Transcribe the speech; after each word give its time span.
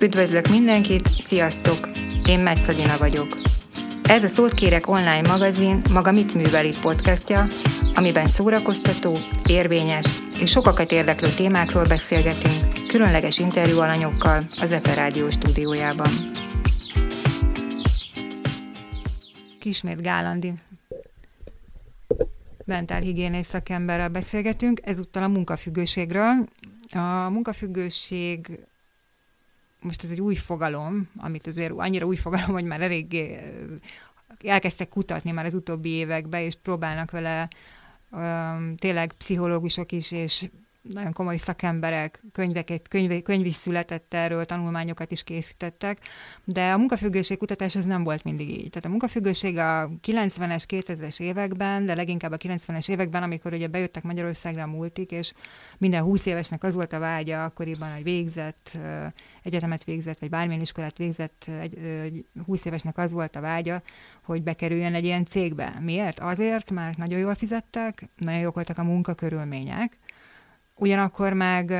Üdvözlök 0.00 0.48
mindenkit, 0.48 1.08
sziasztok! 1.08 1.88
Én 2.28 2.40
Metszadina 2.40 2.96
vagyok. 2.98 3.38
Ez 4.02 4.24
a 4.24 4.28
Szót 4.28 4.54
Kérek 4.54 4.88
online 4.88 5.28
magazin 5.28 5.82
maga 5.92 6.12
Mit 6.12 6.34
Művel 6.34 6.66
podcastja, 6.80 7.46
amiben 7.94 8.26
szórakoztató, 8.26 9.16
érvényes 9.46 10.06
és 10.40 10.50
sokakat 10.50 10.92
érdeklő 10.92 11.28
témákról 11.36 11.84
beszélgetünk, 11.84 12.86
különleges 12.88 13.38
interjú 13.38 13.78
alanyokkal 13.80 14.42
az 14.60 14.72
Epe 14.72 14.94
Rádió 14.94 15.30
stúdiójában. 15.30 16.10
Kismét 19.58 20.02
Gálandi 20.02 20.52
mentálhigiénés 22.64 23.46
szakemberrel 23.46 24.08
beszélgetünk, 24.08 24.80
ezúttal 24.82 25.22
a 25.22 25.28
munkafüggőségről. 25.28 26.46
A 26.92 27.28
munkafüggőség 27.30 28.58
most 29.86 30.04
ez 30.04 30.10
egy 30.10 30.20
új 30.20 30.34
fogalom, 30.34 31.08
amit 31.16 31.46
azért 31.46 31.72
annyira 31.76 32.06
új 32.06 32.16
fogalom, 32.16 32.50
hogy 32.50 32.64
már 32.64 32.80
eléggé 32.80 33.38
elkezdtek 34.44 34.88
kutatni 34.88 35.30
már 35.30 35.44
az 35.44 35.54
utóbbi 35.54 35.88
években, 35.88 36.40
és 36.40 36.54
próbálnak 36.62 37.10
vele 37.10 37.48
um, 38.10 38.76
tényleg 38.76 39.12
pszichológusok 39.12 39.92
is, 39.92 40.12
és 40.12 40.48
nagyon 40.92 41.12
komoly 41.12 41.36
szakemberek, 41.36 42.22
könyveket, 42.32 42.88
könyv, 42.88 43.22
könyv 43.22 43.46
is 43.46 43.54
született 43.54 44.14
erről, 44.14 44.44
tanulmányokat 44.44 45.10
is 45.10 45.22
készítettek, 45.22 45.98
de 46.44 46.70
a 46.70 46.78
munkafüggőség 46.78 47.38
kutatás 47.38 47.76
az 47.76 47.84
nem 47.84 48.04
volt 48.04 48.24
mindig 48.24 48.50
így. 48.50 48.68
Tehát 48.68 48.84
a 48.84 48.88
munkafüggőség 48.88 49.58
a 49.58 49.90
90-es, 50.06 50.62
2000-es 50.68 51.20
években, 51.20 51.86
de 51.86 51.94
leginkább 51.94 52.32
a 52.32 52.36
90-es 52.36 52.90
években, 52.90 53.22
amikor 53.22 53.52
ugye 53.52 53.66
bejöttek 53.66 54.02
Magyarországra 54.02 54.62
a 54.62 54.66
multik, 54.66 55.10
és 55.10 55.32
minden 55.78 56.02
20 56.02 56.26
évesnek 56.26 56.64
az 56.64 56.74
volt 56.74 56.92
a 56.92 56.98
vágya 56.98 57.44
akkoriban, 57.44 57.92
hogy 57.92 58.02
végzett, 58.02 58.78
egyetemet 59.42 59.84
végzett, 59.84 60.18
vagy 60.18 60.30
bármilyen 60.30 60.60
iskolát 60.60 60.96
végzett, 60.96 61.50
egy, 61.60 62.24
20 62.46 62.64
évesnek 62.64 62.98
az 62.98 63.12
volt 63.12 63.36
a 63.36 63.40
vágya, 63.40 63.82
hogy 64.22 64.42
bekerüljön 64.42 64.94
egy 64.94 65.04
ilyen 65.04 65.24
cégbe. 65.24 65.78
Miért? 65.80 66.20
Azért, 66.20 66.70
mert 66.70 66.96
nagyon 66.96 67.18
jól 67.18 67.34
fizettek, 67.34 68.08
nagyon 68.16 68.40
jók 68.40 68.54
voltak 68.54 68.78
a 68.78 68.84
munkakörülmények, 68.84 69.98
Ugyanakkor 70.76 71.32
meg 71.32 71.70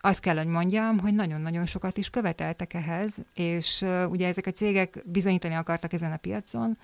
azt 0.00 0.20
kell, 0.20 0.36
hogy 0.36 0.46
mondjam, 0.46 0.98
hogy 0.98 1.14
nagyon-nagyon 1.14 1.66
sokat 1.66 1.96
is 1.98 2.10
követeltek 2.10 2.74
ehhez, 2.74 3.14
és 3.34 3.84
ugye 4.08 4.26
ezek 4.26 4.46
a 4.46 4.50
cégek 4.50 5.02
bizonyítani 5.04 5.54
akartak 5.54 5.92
ezen 5.92 6.12
a 6.12 6.16
piacon, 6.16 6.78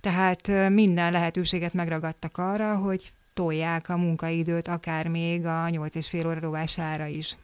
tehát 0.00 0.70
minden 0.70 1.12
lehetőséget 1.12 1.72
megragadtak 1.72 2.38
arra, 2.38 2.76
hogy 2.76 3.12
tolják 3.34 3.88
a 3.88 3.96
munkaidőt 3.96 4.68
akár 4.68 5.08
még 5.08 5.46
a 5.46 5.68
8 5.68 5.94
és 5.94 6.08
fél 6.08 6.26
óra 6.26 6.40
rovására 6.40 7.06
is. 7.06 7.36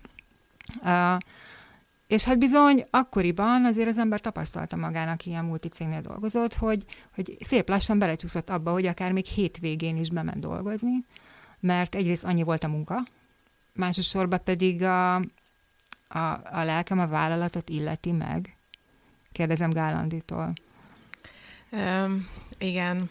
És 2.06 2.24
hát 2.24 2.38
bizony, 2.38 2.86
akkoriban 2.90 3.64
azért 3.64 3.88
az 3.88 3.98
ember 3.98 4.20
tapasztalta 4.20 4.76
magának, 4.76 5.26
ilyen 5.26 5.44
multicégnél 5.44 6.00
dolgozott, 6.00 6.54
hogy, 6.54 6.84
hogy 7.14 7.36
szép 7.40 7.68
lassan 7.68 7.98
belecsúszott 7.98 8.50
abba, 8.50 8.72
hogy 8.72 8.86
akár 8.86 9.12
még 9.12 9.24
hétvégén 9.24 9.96
is 9.96 10.10
bement 10.10 10.40
dolgozni, 10.40 11.04
mert 11.64 11.94
egyrészt 11.94 12.24
annyi 12.24 12.42
volt 12.42 12.64
a 12.64 12.68
munka, 12.68 13.02
másosorban 13.72 14.40
pedig 14.44 14.82
a, 14.82 15.14
a, 15.14 16.40
a 16.44 16.62
lelkem 16.64 16.98
a 16.98 17.06
vállalatot 17.06 17.68
illeti 17.68 18.12
meg. 18.12 18.56
Kérdezem 19.32 19.70
Gálanditól. 19.70 20.52
Um, 21.70 22.28
igen, 22.58 23.10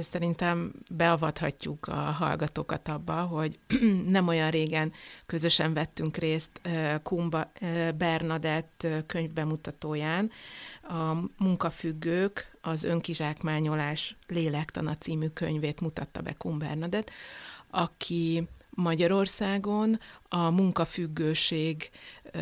szerintem 0.00 0.72
beavathatjuk 0.90 1.86
a 1.86 1.94
hallgatókat 1.94 2.88
abba, 2.88 3.22
hogy 3.22 3.58
nem 4.06 4.28
olyan 4.28 4.50
régen 4.50 4.92
közösen 5.26 5.72
vettünk 5.74 6.16
részt 6.16 6.60
Kumba 7.02 7.52
Bernadett 7.96 8.86
könyvbemutatóján. 9.06 10.30
A 10.82 11.14
munkafüggők 11.38 12.56
az 12.60 12.84
önkizsákmányolás 12.84 14.16
lélektana 14.26 14.96
című 14.96 15.28
könyvét 15.28 15.80
mutatta 15.80 16.20
be 16.20 16.32
Kum 16.32 16.58
Bernadett, 16.58 17.10
aki 17.76 18.48
Magyarországon 18.70 20.00
a 20.28 20.50
munkafüggőség 20.50 21.90
ö, 22.22 22.40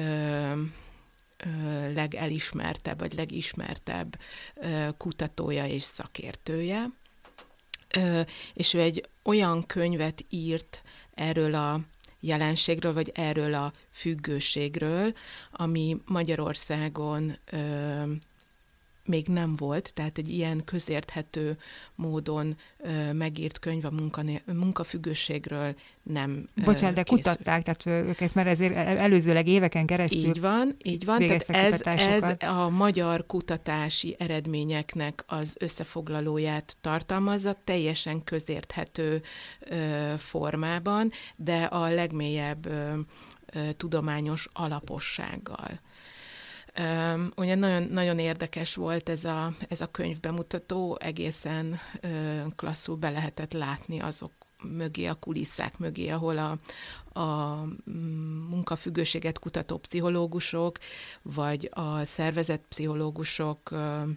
ö, 1.36 1.92
legelismertebb, 1.92 2.98
vagy 2.98 3.14
legismertebb 3.14 4.18
ö, 4.54 4.88
kutatója 4.96 5.66
és 5.66 5.82
szakértője. 5.82 6.90
Ö, 7.96 8.20
és 8.52 8.74
ő 8.74 8.80
egy 8.80 9.08
olyan 9.22 9.66
könyvet 9.66 10.24
írt 10.28 10.82
erről 11.14 11.54
a 11.54 11.80
jelenségről, 12.20 12.92
vagy 12.92 13.12
erről 13.14 13.54
a 13.54 13.72
függőségről, 13.90 15.12
ami 15.52 15.96
Magyarországon 16.04 17.38
ö, 17.50 18.02
még 19.06 19.26
nem 19.26 19.56
volt, 19.56 19.94
tehát 19.94 20.18
egy 20.18 20.28
ilyen 20.28 20.64
közérthető 20.64 21.58
módon 21.94 22.56
ö, 22.78 23.12
megírt 23.12 23.58
könyv 23.58 23.84
a 23.84 23.90
munkané- 23.90 24.42
munkafüggőségről 24.46 25.74
nem 26.02 26.48
Bocsánat, 26.64 26.94
de 26.94 27.02
készül. 27.02 27.22
kutatták, 27.22 27.62
tehát 27.62 28.08
ők 28.08 28.20
ezt 28.20 28.34
már 28.34 28.46
ezért 28.46 28.74
előzőleg 28.74 29.48
éveken 29.48 29.86
keresztül 29.86 30.18
Így 30.18 30.40
van, 30.40 30.76
így 30.82 31.04
van. 31.04 31.18
Tehát 31.18 31.48
ez, 31.48 31.80
ez 31.82 32.48
a 32.48 32.68
magyar 32.68 33.26
kutatási 33.26 34.16
eredményeknek 34.18 35.24
az 35.26 35.56
összefoglalóját 35.58 36.76
tartalmazza, 36.80 37.56
teljesen 37.64 38.24
közérthető 38.24 39.22
ö, 39.60 40.14
formában, 40.18 41.12
de 41.36 41.62
a 41.62 41.88
legmélyebb 41.88 42.66
ö, 42.66 42.98
tudományos 43.76 44.48
alapossággal. 44.52 45.80
Um, 46.78 47.32
ugye 47.36 47.54
nagyon, 47.54 47.82
nagyon 47.82 48.18
érdekes 48.18 48.74
volt 48.74 49.08
ez 49.08 49.24
a, 49.24 49.54
ez 49.68 49.80
a 49.80 49.86
könyvbemutató, 49.86 50.98
egészen 51.00 51.80
uh, 52.02 52.42
klasszul 52.56 52.96
be 52.96 53.10
lehetett 53.10 53.52
látni 53.52 54.00
azok 54.00 54.32
mögé, 54.62 55.06
a 55.06 55.14
kulisszák 55.14 55.78
mögé, 55.78 56.08
ahol 56.08 56.38
a, 56.38 56.58
a 57.20 57.54
mm, 57.90 58.48
munkafüggőséget 58.48 59.38
kutató 59.38 59.78
pszichológusok, 59.78 60.78
vagy 61.22 61.70
a 61.72 62.04
szervezetpszichológusok 62.04 63.70
uh, 63.70 64.08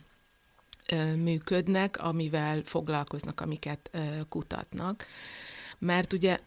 működnek, 1.16 2.04
amivel 2.04 2.62
foglalkoznak, 2.66 3.42
amiket 3.42 3.98
kutatnak. 4.30 5.06
Mert 5.80 6.14
ugye 6.14 6.40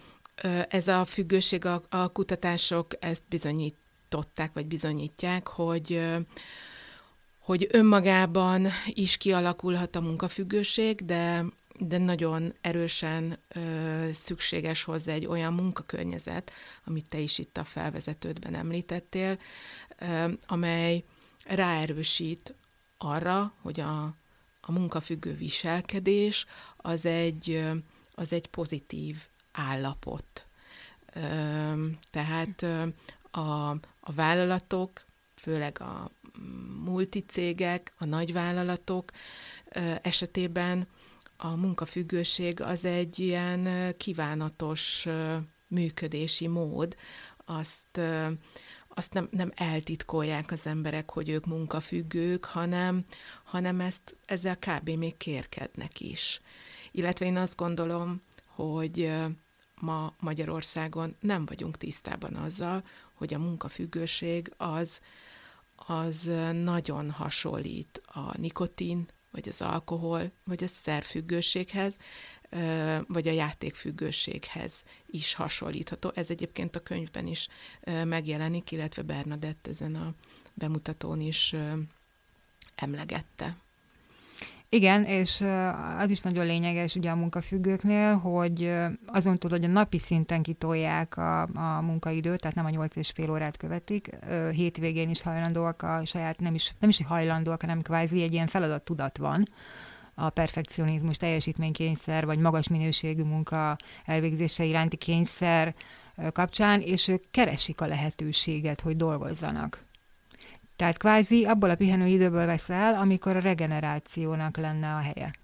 ez 0.68 0.88
a 0.88 1.04
függőség, 1.04 1.64
a, 1.64 1.82
a 1.88 2.08
kutatások 2.08 2.86
ezt 3.00 3.22
bizonyít 3.28 3.76
bizonyították, 4.16 4.52
vagy 4.52 4.66
bizonyítják, 4.66 5.46
hogy 5.46 6.00
hogy 7.38 7.68
önmagában 7.70 8.68
is 8.86 9.16
kialakulhat 9.16 9.96
a 9.96 10.00
munkafüggőség, 10.00 11.04
de, 11.04 11.44
de 11.78 11.98
nagyon 11.98 12.54
erősen 12.60 13.38
ö, 13.48 14.08
szükséges 14.12 14.82
hozzá 14.82 15.12
egy 15.12 15.26
olyan 15.26 15.52
munkakörnyezet, 15.52 16.52
amit 16.84 17.04
te 17.04 17.18
is 17.18 17.38
itt 17.38 17.56
a 17.56 17.64
felvezetődben 17.64 18.54
említettél, 18.54 19.38
ö, 19.98 20.32
amely 20.46 21.04
ráerősít 21.44 22.54
arra, 22.98 23.52
hogy 23.62 23.80
a, 23.80 24.02
a 24.60 24.72
munkafüggő 24.72 25.34
viselkedés 25.34 26.46
az 26.76 27.04
egy, 27.04 27.70
az 28.14 28.32
egy 28.32 28.46
pozitív 28.46 29.16
állapot. 29.52 30.46
Ö, 31.14 31.20
tehát 32.10 32.66
a, 33.36 33.70
a 34.00 34.12
vállalatok, 34.14 34.90
főleg 35.34 35.80
a 35.80 36.10
multicégek, 36.84 37.92
a 37.98 38.04
nagyvállalatok 38.04 39.10
esetében 40.02 40.86
a 41.36 41.48
munkafüggőség 41.48 42.60
az 42.60 42.84
egy 42.84 43.18
ilyen 43.18 43.94
kívánatos 43.96 45.06
működési 45.66 46.46
mód, 46.46 46.96
azt, 47.44 48.00
azt 48.88 49.12
nem, 49.12 49.28
nem 49.30 49.52
eltitkolják 49.54 50.50
az 50.50 50.66
emberek, 50.66 51.10
hogy 51.10 51.28
ők 51.28 51.46
munkafüggők, 51.46 52.44
hanem, 52.44 53.04
hanem 53.42 53.80
ezt 53.80 54.16
ezzel 54.26 54.58
kb. 54.58 54.88
még 54.88 55.16
kérkednek 55.16 56.00
is. 56.00 56.40
Illetve 56.90 57.26
én 57.26 57.36
azt 57.36 57.56
gondolom, 57.56 58.22
hogy 58.46 59.12
ma 59.80 60.14
Magyarországon 60.20 61.16
nem 61.20 61.44
vagyunk 61.44 61.76
tisztában 61.76 62.34
azzal, 62.34 62.82
hogy 63.16 63.34
a 63.34 63.38
munkafüggőség 63.38 64.52
az, 64.56 65.00
az 65.76 66.30
nagyon 66.52 67.10
hasonlít 67.10 68.02
a 68.06 68.38
nikotin, 68.38 69.06
vagy 69.30 69.48
az 69.48 69.62
alkohol, 69.62 70.30
vagy 70.44 70.64
a 70.64 70.66
szerfüggőséghez, 70.66 71.98
vagy 73.06 73.28
a 73.28 73.32
játékfüggőséghez 73.32 74.84
is 75.06 75.34
hasonlítható. 75.34 76.12
Ez 76.14 76.30
egyébként 76.30 76.76
a 76.76 76.82
könyvben 76.82 77.26
is 77.26 77.48
megjelenik, 77.84 78.70
illetve 78.70 79.02
Bernadett 79.02 79.66
ezen 79.66 79.94
a 79.94 80.14
bemutatón 80.54 81.20
is 81.20 81.54
emlegette. 82.74 83.56
Igen, 84.68 85.04
és 85.04 85.44
az 85.98 86.10
is 86.10 86.20
nagyon 86.20 86.46
lényeges 86.46 86.94
ugye 86.94 87.10
a 87.10 87.16
munkafüggőknél, 87.16 88.16
hogy 88.16 88.72
azon 89.06 89.38
túl, 89.38 89.50
hogy 89.50 89.64
a 89.64 89.68
napi 89.68 89.98
szinten 89.98 90.42
kitolják 90.42 91.16
a, 91.16 91.42
a 91.42 91.80
munkaidőt, 91.80 92.40
tehát 92.40 92.56
nem 92.56 92.64
a 92.64 92.70
nyolc 92.70 92.96
és 92.96 93.10
fél 93.10 93.30
órát 93.30 93.56
követik, 93.56 94.10
hétvégén 94.52 95.10
is 95.10 95.22
hajlandóak 95.22 95.82
a 95.82 96.04
saját, 96.04 96.40
nem 96.40 96.54
is, 96.54 96.74
nem 96.78 96.88
is 96.88 97.02
hajlandóak, 97.06 97.60
hanem 97.60 97.82
kvázi 97.82 98.22
egy 98.22 98.32
ilyen 98.32 98.46
feladat 98.46 98.82
tudat 98.82 99.18
van, 99.18 99.44
a 100.18 100.30
perfekcionizmus, 100.30 101.16
teljesítménykényszer, 101.16 102.26
vagy 102.26 102.38
magas 102.38 102.68
minőségű 102.68 103.22
munka 103.22 103.76
elvégzése 104.04 104.64
iránti 104.64 104.96
kényszer 104.96 105.74
kapcsán, 106.32 106.80
és 106.80 107.08
ők 107.08 107.30
keresik 107.30 107.80
a 107.80 107.86
lehetőséget, 107.86 108.80
hogy 108.80 108.96
dolgozzanak. 108.96 109.85
Tehát 110.76 110.96
kvázi 110.96 111.44
abból 111.44 111.70
a 111.70 111.76
pihenő 111.76 112.06
időből 112.06 112.46
vesz 112.46 112.70
el, 112.70 112.94
amikor 112.94 113.36
a 113.36 113.40
regenerációnak 113.40 114.56
lenne 114.56 114.94
a 114.94 114.98
helye. 114.98 115.34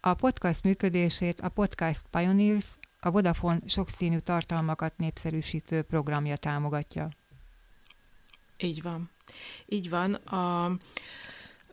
A 0.00 0.14
podcast 0.14 0.62
működését 0.62 1.40
a 1.40 1.48
Podcast 1.48 2.04
Pioneers, 2.10 2.66
a 3.00 3.10
Vodafone 3.10 3.60
sokszínű 3.66 4.18
tartalmakat 4.18 4.96
népszerűsítő 4.96 5.82
programja 5.82 6.36
támogatja. 6.36 7.08
Így 8.58 8.82
van. 8.82 9.10
Így 9.66 9.90
van. 9.90 10.14
A, 10.14 10.76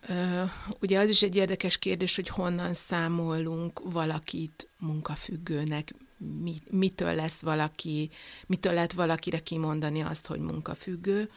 ö, 0.07 0.43
ugye 0.79 0.99
az 0.99 1.09
is 1.09 1.21
egy 1.21 1.35
érdekes 1.35 1.77
kérdés, 1.77 2.15
hogy 2.15 2.29
honnan 2.29 2.73
számolunk 2.73 3.81
valakit 3.83 4.69
munkafüggőnek, 4.77 5.93
mi, 6.17 6.55
mitől 6.69 7.15
lesz 7.15 7.41
valaki, 7.41 8.09
mitől 8.47 8.73
lehet 8.73 8.93
valakire 8.93 9.39
kimondani 9.39 10.01
azt, 10.01 10.27
hogy 10.27 10.39
munkafüggő. 10.39 11.29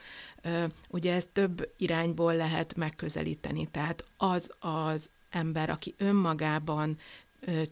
Ugye 0.88 1.14
ezt 1.14 1.28
több 1.28 1.72
irányból 1.76 2.34
lehet 2.34 2.74
megközelíteni. 2.76 3.66
Tehát 3.66 4.04
az 4.16 4.52
az 4.58 5.10
ember, 5.30 5.70
aki 5.70 5.94
önmagában 5.98 6.98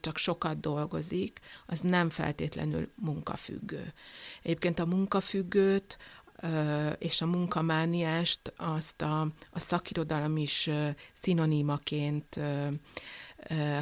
csak 0.01 0.17
sokat 0.17 0.61
dolgozik, 0.61 1.41
az 1.67 1.81
nem 1.81 2.11
feltétlenül 2.11 2.91
munkafüggő. 2.95 3.93
Egyébként 4.43 4.79
a 4.79 4.87
munkafüggőt 4.87 5.99
és 6.99 7.21
a 7.21 7.27
munkamániást 7.27 8.53
azt 8.57 9.03
a, 9.03 9.21
a 9.51 9.59
szakirodalom 9.61 10.37
is 10.37 10.71
szinonimaként 11.13 12.41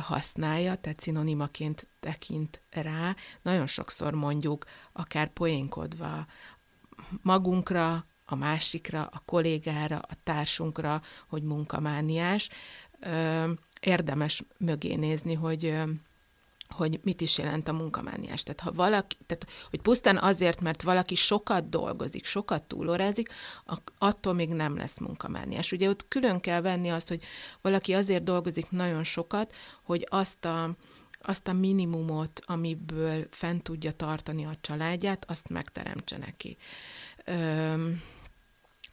használja, 0.00 0.74
tehát 0.74 1.00
szinonimaként 1.00 1.88
tekint 2.00 2.60
rá. 2.70 3.14
Nagyon 3.42 3.66
sokszor 3.66 4.14
mondjuk, 4.14 4.64
akár 4.92 5.28
poénkodva, 5.28 6.26
magunkra, 7.22 8.06
a 8.24 8.34
másikra, 8.34 9.08
a 9.12 9.22
kollégára, 9.24 9.98
a 9.98 10.14
társunkra, 10.22 11.02
hogy 11.28 11.42
munkamániás. 11.42 12.48
Érdemes 13.80 14.42
mögé 14.58 14.94
nézni, 14.94 15.34
hogy 15.34 15.74
hogy 16.68 17.00
mit 17.02 17.20
is 17.20 17.38
jelent 17.38 17.68
a 17.68 17.72
munkamániás. 17.72 18.42
Tehát, 18.42 18.60
ha 18.60 18.72
valaki, 18.72 19.16
tehát, 19.26 19.46
hogy 19.70 19.80
pusztán 19.80 20.18
azért, 20.18 20.60
mert 20.60 20.82
valaki 20.82 21.14
sokat 21.14 21.68
dolgozik, 21.68 22.26
sokat 22.26 22.62
túlórázik, 22.62 23.28
attól 23.98 24.32
még 24.32 24.48
nem 24.48 24.76
lesz 24.76 24.98
munkamániás. 24.98 25.72
Ugye 25.72 25.88
ott 25.88 26.08
külön 26.08 26.40
kell 26.40 26.60
venni 26.60 26.90
azt, 26.90 27.08
hogy 27.08 27.22
valaki 27.60 27.94
azért 27.94 28.22
dolgozik 28.22 28.70
nagyon 28.70 29.04
sokat, 29.04 29.54
hogy 29.82 30.06
azt 30.10 30.44
a, 30.44 30.70
azt 31.20 31.48
a 31.48 31.52
minimumot, 31.52 32.40
amiből 32.46 33.26
fent 33.30 33.62
tudja 33.62 33.92
tartani 33.92 34.44
a 34.44 34.56
családját, 34.60 35.24
azt 35.28 35.48
megteremtse 35.48 36.18
neki. 36.18 36.56
Üm, 37.26 38.02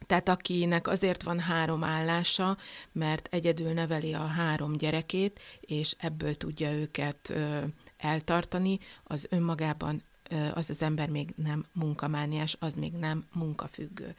tehát 0.06 0.28
akinek 0.28 0.88
azért 0.88 1.22
van 1.22 1.40
három 1.40 1.84
állása, 1.84 2.56
mert 2.92 3.28
egyedül 3.30 3.72
neveli 3.72 4.12
a 4.14 4.26
három 4.26 4.72
gyerekét, 4.72 5.40
és 5.60 5.94
ebből 5.98 6.34
tudja 6.34 6.72
őket 6.72 7.32
eltartani, 7.96 8.78
az 9.04 9.26
önmagában 9.30 10.02
az 10.54 10.70
az 10.70 10.82
ember 10.82 11.08
még 11.08 11.32
nem 11.36 11.64
munkamániás, 11.72 12.56
az 12.58 12.74
még 12.74 12.92
nem 12.92 13.26
munkafüggő. 13.32 14.14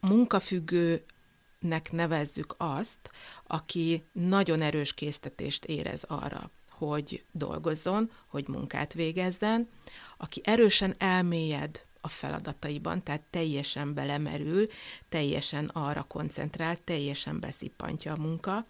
Munkafüggőnek 0.00 1.92
nevezzük 1.92 2.54
azt, 2.56 3.10
aki 3.46 4.04
nagyon 4.12 4.62
erős 4.62 4.94
késztetést 4.94 5.64
érez 5.64 6.02
arra, 6.02 6.50
hogy 6.70 7.24
dolgozzon, 7.32 8.10
hogy 8.26 8.48
munkát 8.48 8.92
végezzen, 8.92 9.68
aki 10.16 10.40
erősen 10.44 10.94
elmélyed 10.98 11.84
a 12.04 12.08
feladataiban, 12.08 13.02
tehát 13.02 13.22
teljesen 13.30 13.94
belemerül, 13.94 14.66
teljesen 15.08 15.66
arra 15.66 16.02
koncentrál, 16.02 16.76
teljesen 16.84 17.40
beszippantja 17.40 18.12
a 18.12 18.20
munka, 18.20 18.66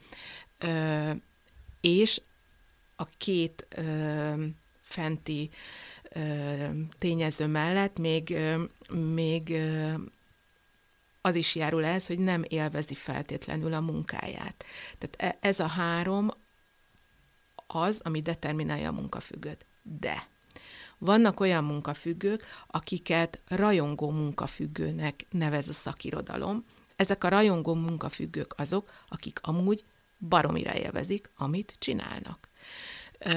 és 1.81 2.21
a 2.97 3.05
két 3.17 3.67
fenti 4.83 5.51
tényező 6.99 7.47
mellett 7.47 7.99
még, 7.99 8.37
még 8.89 9.57
az 11.21 11.35
is 11.35 11.55
járul 11.55 11.85
ez, 11.85 12.07
hogy 12.07 12.19
nem 12.19 12.45
élvezi 12.49 12.95
feltétlenül 12.95 13.73
a 13.73 13.81
munkáját. 13.81 14.65
Tehát 14.99 15.37
e, 15.37 15.49
ez 15.49 15.61
a 15.61 15.67
három 15.67 16.31
az, 17.67 18.01
ami 18.05 18.23
determinálja 18.23 18.89
a 18.89 18.93
munkafüggőt. 18.93 19.65
De 19.83 20.27
vannak 21.05 21.41
olyan 21.41 21.65
munkafüggők, 21.65 22.45
akiket 22.67 23.41
rajongó 23.49 24.11
munkafüggőnek 24.11 25.27
nevez 25.31 25.69
a 25.69 25.73
szakirodalom. 25.73 26.65
Ezek 26.97 27.25
a 27.25 27.29
rajongó 27.29 27.75
munkafüggők 27.75 28.55
azok, 28.57 28.93
akik 29.09 29.39
amúgy 29.43 29.85
baromira 30.19 30.75
élvezik, 30.75 31.31
amit 31.37 31.75
csinálnak. 31.79 32.49
Ö, 33.19 33.31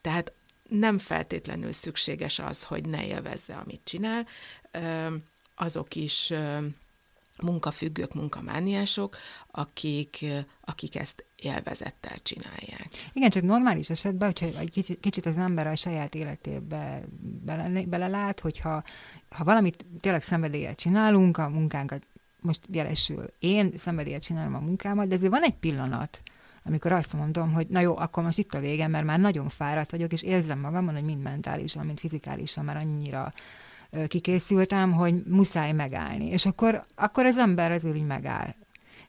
tehát 0.00 0.32
nem 0.68 0.98
feltétlenül 0.98 1.72
szükséges 1.72 2.38
az, 2.38 2.62
hogy 2.62 2.84
ne 2.86 3.06
élvezze, 3.06 3.54
amit 3.54 3.80
csinál. 3.84 4.26
Ö, 4.70 5.14
azok 5.54 5.94
is 5.94 6.32
munkafüggők, 7.42 8.14
munkamániások, 8.14 9.16
akik, 9.50 10.24
akik 10.60 10.96
ezt 10.96 11.24
élvezettel 11.36 12.16
csinálják. 12.22 12.88
Igen, 13.12 13.30
csak 13.30 13.42
normális 13.42 13.90
esetben, 13.90 14.28
hogyha 14.28 14.58
egy 14.58 14.98
kicsit, 15.00 15.26
az 15.26 15.36
ember 15.36 15.66
a 15.66 15.76
saját 15.76 16.14
életébe 16.14 17.02
bele, 17.44 17.82
belelát, 17.82 18.40
hogyha 18.40 18.82
ha 19.28 19.44
valamit 19.44 19.84
tényleg 20.00 20.22
szenvedélyet 20.22 20.76
csinálunk, 20.76 21.38
a 21.38 21.48
munkánkat, 21.48 22.02
most 22.40 22.60
jelesül, 22.72 23.32
én 23.38 23.72
szenvedélyet 23.76 24.22
csinálom 24.22 24.54
a 24.54 24.58
munkámat, 24.58 25.08
de 25.08 25.14
ezért 25.14 25.30
van 25.30 25.42
egy 25.42 25.56
pillanat, 25.60 26.22
amikor 26.64 26.92
azt 26.92 27.12
mondom, 27.12 27.52
hogy 27.52 27.66
na 27.66 27.80
jó, 27.80 27.96
akkor 27.96 28.22
most 28.22 28.38
itt 28.38 28.54
a 28.54 28.60
vége, 28.60 28.86
mert 28.86 29.04
már 29.04 29.18
nagyon 29.18 29.48
fáradt 29.48 29.90
vagyok, 29.90 30.12
és 30.12 30.22
érzem 30.22 30.58
magamon, 30.58 30.94
hogy 30.94 31.04
mind 31.04 31.22
mentálisan, 31.22 31.86
mind 31.86 31.98
fizikálisan 31.98 32.64
már 32.64 32.76
annyira 32.76 33.32
kikészültem, 34.06 34.92
hogy 34.92 35.22
muszáj 35.26 35.72
megállni. 35.72 36.26
És 36.26 36.46
akkor, 36.46 36.86
akkor 36.94 37.24
az 37.24 37.36
ember 37.36 37.72
azért 37.72 37.94
úgy 37.94 38.06
megáll. 38.06 38.54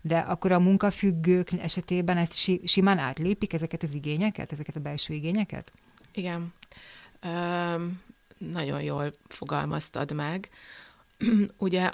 De 0.01 0.17
akkor 0.17 0.51
a 0.51 0.59
munkafüggők 0.59 1.51
esetében 1.51 2.17
ezt 2.17 2.33
si, 2.33 2.61
simán 2.65 2.97
átlépik 2.97 3.53
ezeket 3.53 3.83
az 3.83 3.93
igényeket, 3.93 4.51
ezeket 4.51 4.75
a 4.75 4.79
belső 4.79 5.13
igényeket? 5.13 5.71
Igen. 6.11 6.53
Üm, 7.25 8.01
nagyon 8.37 8.81
jól 8.81 9.11
fogalmaztad 9.27 10.13
meg. 10.13 10.49
Ugye, 11.57 11.91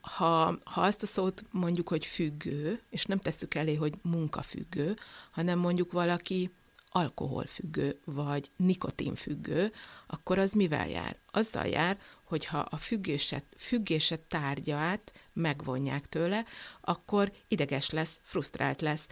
ha, 0.00 0.58
ha 0.64 0.80
azt 0.80 1.02
a 1.02 1.06
szót 1.06 1.44
mondjuk, 1.50 1.88
hogy 1.88 2.06
függő, 2.06 2.80
és 2.90 3.04
nem 3.04 3.18
tesszük 3.18 3.54
elé, 3.54 3.74
hogy 3.74 3.94
munkafüggő, 4.02 4.96
hanem 5.30 5.58
mondjuk 5.58 5.92
valaki 5.92 6.50
alkoholfüggő, 6.90 8.00
vagy 8.04 8.50
nikotinfüggő, 8.56 9.72
akkor 10.06 10.38
az 10.38 10.52
mivel 10.52 10.88
jár? 10.88 11.16
Azzal 11.30 11.66
jár, 11.66 11.98
hogyha 12.24 12.58
a 12.58 12.76
függéset, 12.76 13.44
függéset 13.56 14.20
tárgyát 14.20 15.12
megvonják 15.32 16.08
tőle, 16.08 16.44
akkor 16.80 17.32
ideges 17.48 17.90
lesz, 17.90 18.20
frusztrált 18.22 18.80
lesz, 18.80 19.08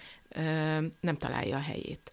nem 1.00 1.16
találja 1.18 1.56
a 1.56 1.60
helyét. 1.60 2.12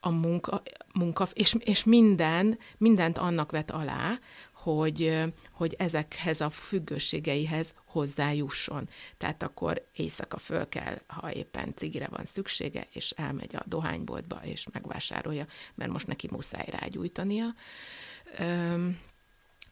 A 0.00 0.10
munka, 0.10 0.62
munka 0.92 1.28
és, 1.32 1.56
és 1.58 1.84
minden, 1.84 2.58
mindent 2.76 3.18
annak 3.18 3.50
vet 3.50 3.70
alá, 3.70 4.18
hogy, 4.74 5.24
hogy 5.50 5.74
ezekhez 5.78 6.40
a 6.40 6.50
függőségeihez 6.50 7.74
hozzájusson. 7.84 8.88
Tehát 9.16 9.42
akkor 9.42 9.86
éjszaka 9.92 10.38
föl 10.38 10.68
kell, 10.68 11.00
ha 11.06 11.32
éppen 11.32 11.72
cigire 11.74 12.08
van 12.10 12.24
szüksége, 12.24 12.86
és 12.92 13.10
elmegy 13.10 13.56
a 13.56 13.62
dohányboltba, 13.66 14.40
és 14.42 14.66
megvásárolja, 14.72 15.46
mert 15.74 15.90
most 15.90 16.06
neki 16.06 16.28
muszáj 16.30 16.66
rágyújtania 16.70 17.54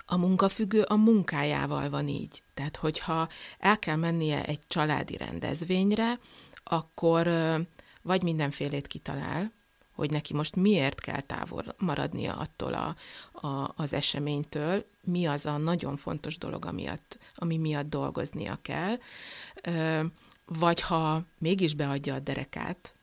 a 0.06 0.16
munkafüggő 0.16 0.82
a 0.82 0.96
munkájával 0.96 1.90
van 1.90 2.08
így. 2.08 2.42
Tehát, 2.54 2.76
hogyha 2.76 3.28
el 3.58 3.78
kell 3.78 3.96
mennie 3.96 4.44
egy 4.44 4.60
családi 4.66 5.16
rendezvényre, 5.16 6.18
akkor 6.64 7.30
vagy 8.02 8.22
mindenfélét 8.22 8.86
kitalál, 8.86 9.52
hogy 9.94 10.10
neki 10.10 10.34
most 10.34 10.56
miért 10.56 11.00
kell 11.00 11.20
távol 11.20 11.74
maradnia 11.78 12.36
attól 12.36 12.74
a, 12.74 12.96
a, 13.46 13.72
az 13.76 13.92
eseménytől, 13.92 14.84
mi 15.00 15.26
az 15.26 15.46
a 15.46 15.56
nagyon 15.56 15.96
fontos 15.96 16.38
dolog, 16.38 16.66
amiatt, 16.66 17.18
ami 17.34 17.56
miatt 17.56 17.88
dolgoznia 17.88 18.58
kell, 18.62 18.96
vagy 20.44 20.80
ha 20.80 21.22
mégis 21.38 21.74
beadja 21.74 22.14
a 22.14 22.18
derekát, 22.18 22.94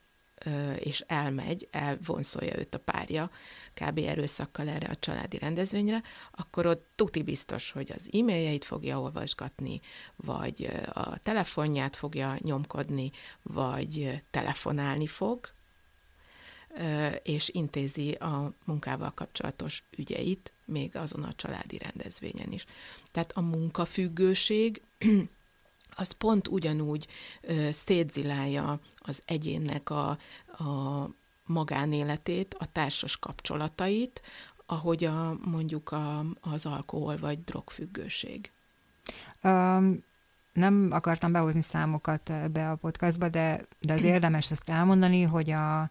és 0.78 1.04
elmegy, 1.06 1.68
elvonszolja 1.70 2.58
őt 2.58 2.74
a 2.74 2.78
párja, 2.78 3.30
kb. 3.74 3.98
erőszakkal 3.98 4.68
erre 4.68 4.88
a 4.88 4.96
családi 4.96 5.38
rendezvényre, 5.38 6.02
akkor 6.30 6.66
ott 6.66 6.86
tuti 6.94 7.22
biztos, 7.22 7.70
hogy 7.70 7.92
az 7.96 8.10
e-mailjeit 8.12 8.64
fogja 8.64 9.00
olvasgatni, 9.00 9.80
vagy 10.16 10.70
a 10.92 11.18
telefonját 11.18 11.96
fogja 11.96 12.36
nyomkodni, 12.40 13.10
vagy 13.42 14.22
telefonálni 14.30 15.06
fog, 15.06 15.48
és 17.22 17.48
intézi 17.48 18.10
a 18.10 18.52
munkával 18.64 19.12
kapcsolatos 19.14 19.82
ügyeit, 19.96 20.52
még 20.64 20.96
azon 20.96 21.22
a 21.22 21.34
családi 21.36 21.78
rendezvényen 21.78 22.52
is. 22.52 22.64
Tehát 23.10 23.32
a 23.34 23.40
munkafüggőség 23.40 24.82
az 25.96 26.12
pont 26.12 26.48
ugyanúgy 26.48 27.06
szétzilálja 27.70 28.80
az 28.98 29.22
egyénnek 29.24 29.90
a, 29.90 30.08
a 30.46 31.08
magánéletét, 31.46 32.56
a 32.58 32.72
társas 32.72 33.18
kapcsolatait, 33.18 34.22
ahogy 34.66 35.04
a, 35.04 35.36
mondjuk 35.44 35.92
a, 35.92 36.24
az 36.40 36.66
alkohol 36.66 37.16
vagy 37.16 37.44
drogfüggőség. 37.44 38.50
Um, 39.42 40.04
nem 40.52 40.88
akartam 40.90 41.32
behozni 41.32 41.62
számokat 41.62 42.50
be 42.52 42.70
a 42.70 42.74
podcastba, 42.74 43.28
de, 43.28 43.66
de 43.80 43.92
az 43.92 44.02
érdemes 44.14 44.50
ezt 44.50 44.68
elmondani, 44.68 45.22
hogy 45.22 45.50
a 45.50 45.90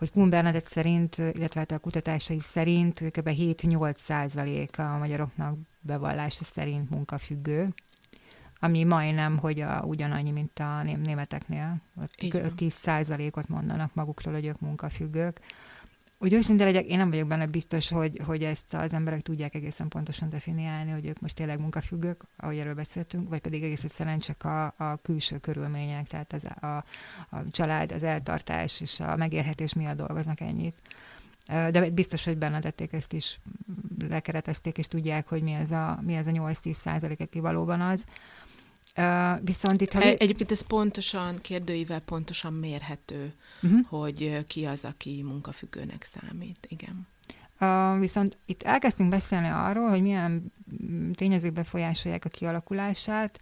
hogy 0.00 0.10
Kuhn 0.10 0.28
Bernadett 0.28 0.64
szerint, 0.64 1.16
illetve 1.16 1.60
hát 1.60 1.70
a 1.70 1.78
kutatásai 1.78 2.40
szerint 2.40 3.00
kb. 3.00 3.28
7-8 3.28 3.96
százalék 3.96 4.78
a 4.78 4.96
magyaroknak 4.98 5.56
bevallása 5.80 6.44
szerint 6.44 6.90
munkafüggő, 6.90 7.74
ami 8.60 8.84
majdnem, 8.84 9.38
hogy 9.38 9.60
a, 9.60 9.82
ugyanannyi, 9.84 10.30
mint 10.30 10.58
a 10.58 10.82
németeknél. 10.82 11.80
Ott 12.00 12.56
10 12.56 12.72
százalékot 12.72 13.48
mondanak 13.48 13.94
magukról, 13.94 14.34
hogy 14.34 14.46
ők 14.46 14.60
munkafüggők. 14.60 15.40
Úgy 16.22 16.32
őszinte 16.32 16.64
legyek, 16.64 16.86
én 16.86 16.98
nem 16.98 17.10
vagyok 17.10 17.28
benne 17.28 17.46
biztos, 17.46 17.88
hogy, 17.88 18.20
hogy 18.24 18.44
ezt 18.44 18.74
az 18.74 18.92
emberek 18.92 19.20
tudják 19.20 19.54
egészen 19.54 19.88
pontosan 19.88 20.28
definiálni, 20.28 20.90
hogy 20.90 21.06
ők 21.06 21.20
most 21.20 21.34
tényleg 21.34 21.60
munkafüggők, 21.60 22.22
ahogy 22.36 22.58
erről 22.58 22.74
beszéltünk, 22.74 23.28
vagy 23.28 23.40
pedig 23.40 23.62
egész 23.62 23.84
egyszerűen 23.84 24.18
csak 24.18 24.44
a, 24.44 24.64
a 24.64 24.98
külső 25.02 25.38
körülmények, 25.38 26.08
tehát 26.08 26.32
az, 26.32 26.44
a, 26.60 26.76
a 27.36 27.50
család, 27.50 27.92
az 27.92 28.02
eltartás 28.02 28.80
és 28.80 29.00
a 29.00 29.16
megérhetés 29.16 29.74
miatt 29.74 29.96
dolgoznak 29.96 30.40
ennyit. 30.40 30.76
De 31.46 31.90
biztos, 31.90 32.24
hogy 32.24 32.38
tették 32.38 32.92
ezt 32.92 33.12
is, 33.12 33.40
lekeretezték, 34.08 34.78
és 34.78 34.88
tudják, 34.88 35.28
hogy 35.28 35.42
mi 35.42 35.52
ez 35.52 35.70
a, 35.70 35.98
mi 36.02 36.14
ez 36.14 36.26
a 36.26 36.30
8-10 36.30 36.72
százalék, 36.72 37.20
aki 37.20 37.40
valóban 37.40 37.80
az. 37.80 38.04
Uh, 38.96 39.44
viszont 39.44 39.80
itt... 39.80 39.92
Ha... 39.92 40.02
Egyébként 40.02 40.50
ez 40.50 40.60
pontosan, 40.60 41.38
kérdőivel 41.40 42.00
pontosan 42.00 42.52
mérhető, 42.52 43.34
uh-huh. 43.62 43.86
hogy 43.88 44.44
ki 44.46 44.64
az, 44.64 44.84
aki 44.84 45.22
munkafüggőnek 45.22 46.06
számít. 46.12 46.66
Igen. 46.68 47.06
Uh, 47.60 47.98
viszont 47.98 48.38
itt 48.46 48.62
elkezdtünk 48.62 49.10
beszélni 49.10 49.48
arról, 49.48 49.88
hogy 49.88 50.02
milyen 50.02 50.52
tényezők 51.14 51.52
befolyásolják 51.52 52.24
a 52.24 52.28
kialakulását, 52.28 53.40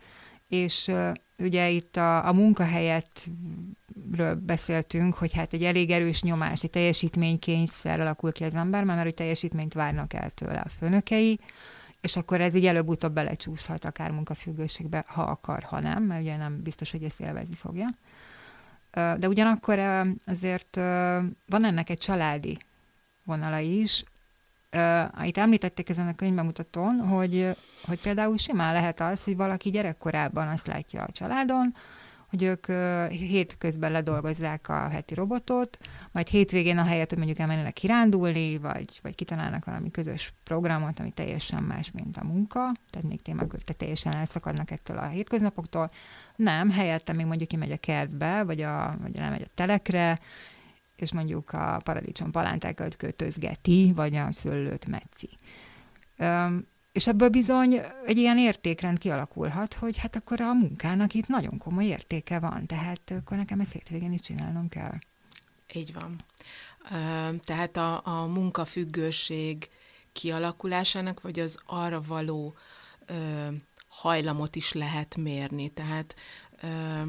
és 0.48 0.88
uh, 0.88 1.12
ugye 1.38 1.68
itt 1.68 1.96
a, 1.96 2.26
a 2.26 2.32
munkahelyetről 2.32 4.34
beszéltünk, 4.46 5.14
hogy 5.14 5.32
hát 5.32 5.52
egy 5.52 5.64
elég 5.64 5.90
erős 5.90 6.22
nyomás, 6.22 6.62
egy 6.62 6.70
teljesítménykényszer 6.70 8.00
alakul 8.00 8.32
ki 8.32 8.44
az 8.44 8.54
ember, 8.54 8.84
mert 8.84 9.02
hogy 9.02 9.14
teljesítményt 9.14 9.74
várnak 9.74 10.12
el 10.12 10.30
tőle 10.30 10.60
a 10.60 10.68
főnökei, 10.68 11.40
és 12.00 12.16
akkor 12.16 12.40
ez 12.40 12.54
így 12.54 12.66
előbb-utóbb 12.66 13.12
belecsúszhat 13.12 13.84
akár 13.84 14.10
munkafüggőségbe, 14.10 15.04
ha 15.06 15.22
akar, 15.22 15.62
ha 15.62 15.80
nem, 15.80 16.02
mert 16.02 16.20
ugye 16.20 16.36
nem 16.36 16.62
biztos, 16.62 16.90
hogy 16.90 17.02
ezt 17.02 17.20
élvezni 17.20 17.54
fogja. 17.54 17.88
De 18.92 19.28
ugyanakkor 19.28 19.78
azért 20.24 20.76
van 21.46 21.64
ennek 21.64 21.90
egy 21.90 21.98
családi 21.98 22.58
vonala 23.22 23.58
is. 23.58 24.04
Itt 25.22 25.36
említették 25.36 25.88
ezen 25.88 26.08
a 26.08 26.14
könyvbemutatón, 26.14 26.98
hogy, 26.98 27.56
hogy 27.84 28.00
például 28.00 28.36
simán 28.36 28.72
lehet 28.72 29.00
az, 29.00 29.24
hogy 29.24 29.36
valaki 29.36 29.70
gyerekkorában 29.70 30.48
azt 30.48 30.66
látja 30.66 31.02
a 31.02 31.12
családon, 31.12 31.74
hogy 32.28 32.42
ők 32.42 32.66
hétközben 33.10 33.92
ledolgozzák 33.92 34.68
a 34.68 34.88
heti 34.88 35.14
robotot, 35.14 35.78
majd 36.12 36.28
hétvégén 36.28 36.78
a 36.78 36.84
helyet, 36.84 37.08
hogy 37.08 37.18
mondjuk 37.18 37.38
elmennének 37.38 37.72
kirándulni, 37.72 38.58
vagy, 38.58 38.98
vagy 39.02 39.14
kitalálnak 39.14 39.64
valami 39.64 39.90
közös 39.90 40.34
programot, 40.44 41.00
ami 41.00 41.10
teljesen 41.10 41.62
más, 41.62 41.90
mint 41.90 42.16
a 42.16 42.24
munka, 42.24 42.72
tehát 42.90 43.08
még 43.08 43.22
témák, 43.22 43.50
hogy 43.50 43.76
teljesen 43.76 44.12
elszakadnak 44.12 44.70
ettől 44.70 44.98
a 44.98 45.06
hétköznapoktól. 45.06 45.90
Nem, 46.36 46.70
helyette 46.70 47.12
még 47.12 47.26
mondjuk 47.26 47.48
kimegy 47.48 47.72
a 47.72 47.76
kertbe, 47.76 48.42
vagy, 48.42 48.60
a, 48.60 48.96
vagy 49.02 49.16
elmegy 49.16 49.42
a 49.42 49.50
telekre, 49.54 50.20
és 50.96 51.12
mondjuk 51.12 51.52
a 51.52 51.80
paradicsom 51.84 52.30
palántákat 52.30 52.96
kötözgeti, 52.96 53.92
vagy 53.94 54.16
a 54.16 54.32
szőlőt 54.32 54.86
metszi. 54.88 55.28
És 56.98 57.06
ebből 57.06 57.28
bizony 57.28 57.80
egy 58.06 58.16
ilyen 58.16 58.38
értékrend 58.38 58.98
kialakulhat, 58.98 59.74
hogy 59.74 59.96
hát 59.96 60.16
akkor 60.16 60.40
a 60.40 60.52
munkának 60.52 61.14
itt 61.14 61.26
nagyon 61.26 61.58
komoly 61.58 61.84
értéke 61.84 62.38
van, 62.38 62.66
tehát 62.66 63.00
akkor 63.10 63.36
nekem 63.36 63.60
ezt 63.60 63.72
hétvégén 63.72 64.12
is 64.12 64.20
csinálnom 64.20 64.68
kell. 64.68 64.94
Így 65.72 65.92
van. 65.92 66.16
Tehát 67.40 67.76
a, 67.76 68.00
a 68.04 68.26
munkafüggőség 68.26 69.68
kialakulásának, 70.12 71.20
vagy 71.20 71.40
az 71.40 71.58
arra 71.66 72.00
való 72.06 72.54
ö, 73.06 73.46
hajlamot 73.88 74.56
is 74.56 74.72
lehet 74.72 75.16
mérni. 75.16 75.68
Tehát 75.68 76.14
ö, 76.62 77.02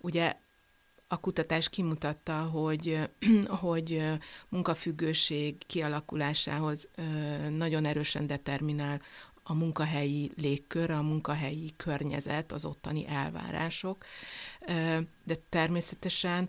ugye 0.00 0.36
a 1.08 1.20
kutatás 1.20 1.68
kimutatta, 1.68 2.42
hogy, 2.42 3.08
hogy 3.62 4.02
munkafüggőség 4.48 5.66
kialakulásához 5.66 6.88
nagyon 7.50 7.84
erősen 7.86 8.26
determinál 8.26 9.00
a 9.48 9.54
munkahelyi 9.54 10.32
légkör, 10.36 10.90
a 10.90 11.02
munkahelyi 11.02 11.72
környezet, 11.76 12.52
az 12.52 12.64
ottani 12.64 13.06
elvárások, 13.08 14.04
de 15.24 15.34
természetesen 15.48 16.48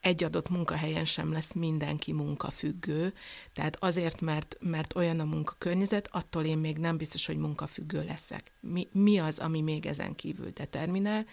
egy 0.00 0.24
adott 0.24 0.48
munkahelyen 0.48 1.04
sem 1.04 1.32
lesz 1.32 1.52
mindenki 1.52 2.12
munkafüggő, 2.12 3.14
tehát 3.52 3.76
azért, 3.80 4.20
mert, 4.20 4.56
mert 4.60 4.94
olyan 4.94 5.20
a 5.20 5.24
munkakörnyezet, 5.24 6.08
attól 6.12 6.44
én 6.44 6.58
még 6.58 6.78
nem 6.78 6.96
biztos, 6.96 7.26
hogy 7.26 7.36
munkafüggő 7.36 8.04
leszek. 8.04 8.52
Mi, 8.60 8.88
mi 8.92 9.18
az, 9.18 9.38
ami 9.38 9.60
még 9.60 9.86
ezen 9.86 10.14
kívül 10.14 10.50
determinál? 10.50 11.26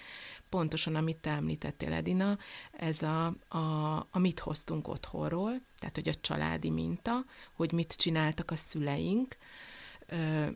Pontosan, 0.49 0.95
amit 0.95 1.17
te 1.17 1.29
említettél, 1.29 1.93
Edina, 1.93 2.37
ez 2.71 3.01
a, 3.01 3.25
a, 3.47 3.95
a 4.09 4.19
mit 4.19 4.39
hoztunk 4.39 4.87
otthonról, 4.87 5.61
tehát, 5.83 5.97
hogy 5.97 6.09
a 6.09 6.21
családi 6.21 6.69
minta, 6.69 7.25
hogy 7.53 7.71
mit 7.71 7.93
csináltak 7.93 8.51
a 8.51 8.55
szüleink, 8.55 9.37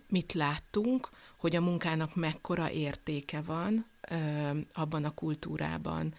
mit 0.08 0.34
láttunk, 0.34 1.10
hogy 1.36 1.56
a 1.56 1.62
munkának 1.62 2.16
mekkora 2.16 2.72
értéke 2.72 3.42
van 3.42 3.86
abban 4.74 5.06
a 5.06 5.14
kultúrában, 5.14 6.14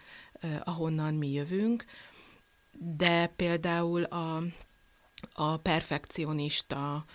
ahonnan 0.63 1.13
mi 1.13 1.31
jövünk, 1.31 1.85
de 2.71 3.27
például 3.27 4.03
a, 4.03 4.43
a 5.33 5.57
perfekcionista 5.57 7.05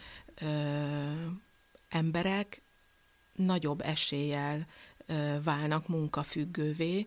emberek 1.88 2.60
nagyobb 3.32 3.80
eséllyel 3.80 4.66
válnak 5.42 5.88
munkafüggővé, 5.88 7.06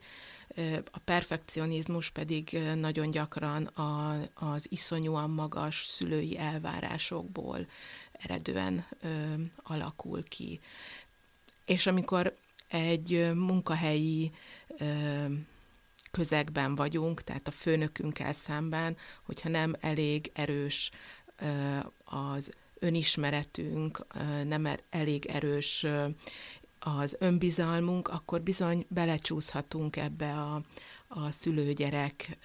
a 0.92 1.00
perfekcionizmus 1.06 2.10
pedig 2.10 2.60
nagyon 2.76 3.10
gyakran 3.10 3.66
a, 3.66 4.20
az 4.34 4.66
iszonyúan 4.70 5.30
magas 5.30 5.86
szülői 5.86 6.38
elvárásokból 6.38 7.68
eredően 8.12 8.86
ö, 9.02 9.34
alakul 9.64 10.24
ki. 10.24 10.60
És 11.66 11.88
amikor 11.88 12.36
egy 12.68 13.32
munkahelyi 13.34 14.32
ö, 14.78 15.26
közegben 16.12 16.76
vagyunk, 16.76 17.22
tehát 17.24 17.48
a 17.48 17.52
főnökünkkel 17.52 18.34
szemben, 18.34 18.98
hogyha 19.24 19.50
nem 19.50 19.76
elég 19.80 20.32
erős 20.34 20.92
ö, 21.40 21.78
az 22.04 22.52
önismeretünk, 22.80 24.06
nem 24.44 24.66
er, 24.66 24.82
elég 24.90 25.26
erős 25.26 25.86
az 26.96 27.16
önbizalmunk, 27.20 28.08
akkor 28.08 28.42
bizony 28.42 28.86
belecsúszhatunk 28.90 29.96
ebbe 29.96 30.34
a, 30.34 30.62
a 31.08 31.32
szülőgyerek 31.32 32.38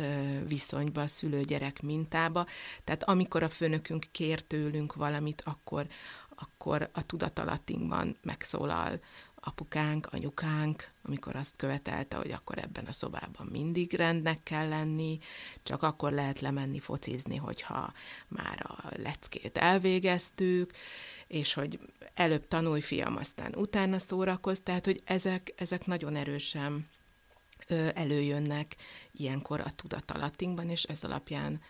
viszonyba, 0.49 1.00
a 1.00 1.06
szülőgyerek 1.06 1.82
mintába. 1.82 2.46
Tehát 2.84 3.04
amikor 3.04 3.42
a 3.42 3.49
főnökünk 3.49 4.06
kér 4.11 4.40
tőlünk 4.40 4.94
valamit, 4.94 5.42
akkor, 5.46 5.87
akkor 6.28 6.90
a 6.92 7.06
tudatalattinkban 7.06 8.16
megszólal 8.22 9.00
apukánk, 9.44 10.06
anyukánk, 10.11 10.90
amikor 11.02 11.37
azt 11.37 11.56
követelte, 11.56 12.16
hogy 12.16 12.30
akkor 12.30 12.58
ebben 12.58 12.84
a 12.84 12.92
szobában 12.92 13.46
mindig 13.50 13.92
rendnek 13.92 14.42
kell 14.42 14.68
lenni, 14.68 15.18
csak 15.62 15.82
akkor 15.82 16.12
lehet 16.12 16.40
lemenni 16.40 16.78
focizni, 16.78 17.37
hogyha 17.37 17.92
már 18.28 18.66
a 18.68 18.88
leckét 18.96 19.58
elvégeztük, 19.58 20.72
és 21.26 21.54
hogy 21.54 21.78
előbb 22.14 22.49
tanulj, 22.49 22.80
fiam, 22.80 23.16
aztán 23.16 23.54
utána 23.54 23.99
szórakoz, 23.99 24.61
tehát, 24.61 24.84
hogy 24.84 25.02
ezek, 25.04 25.52
ezek 25.56 25.87
nagyon 25.87 26.16
erősen 26.16 26.88
előjönnek 27.94 28.76
ilyenkor 29.12 29.61
a 29.61 29.72
tudatalattinkban, 29.72 30.68
és 30.70 30.82
ez 30.82 31.04
alapján 31.04 31.61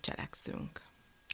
cselekszünk. 0.00 0.82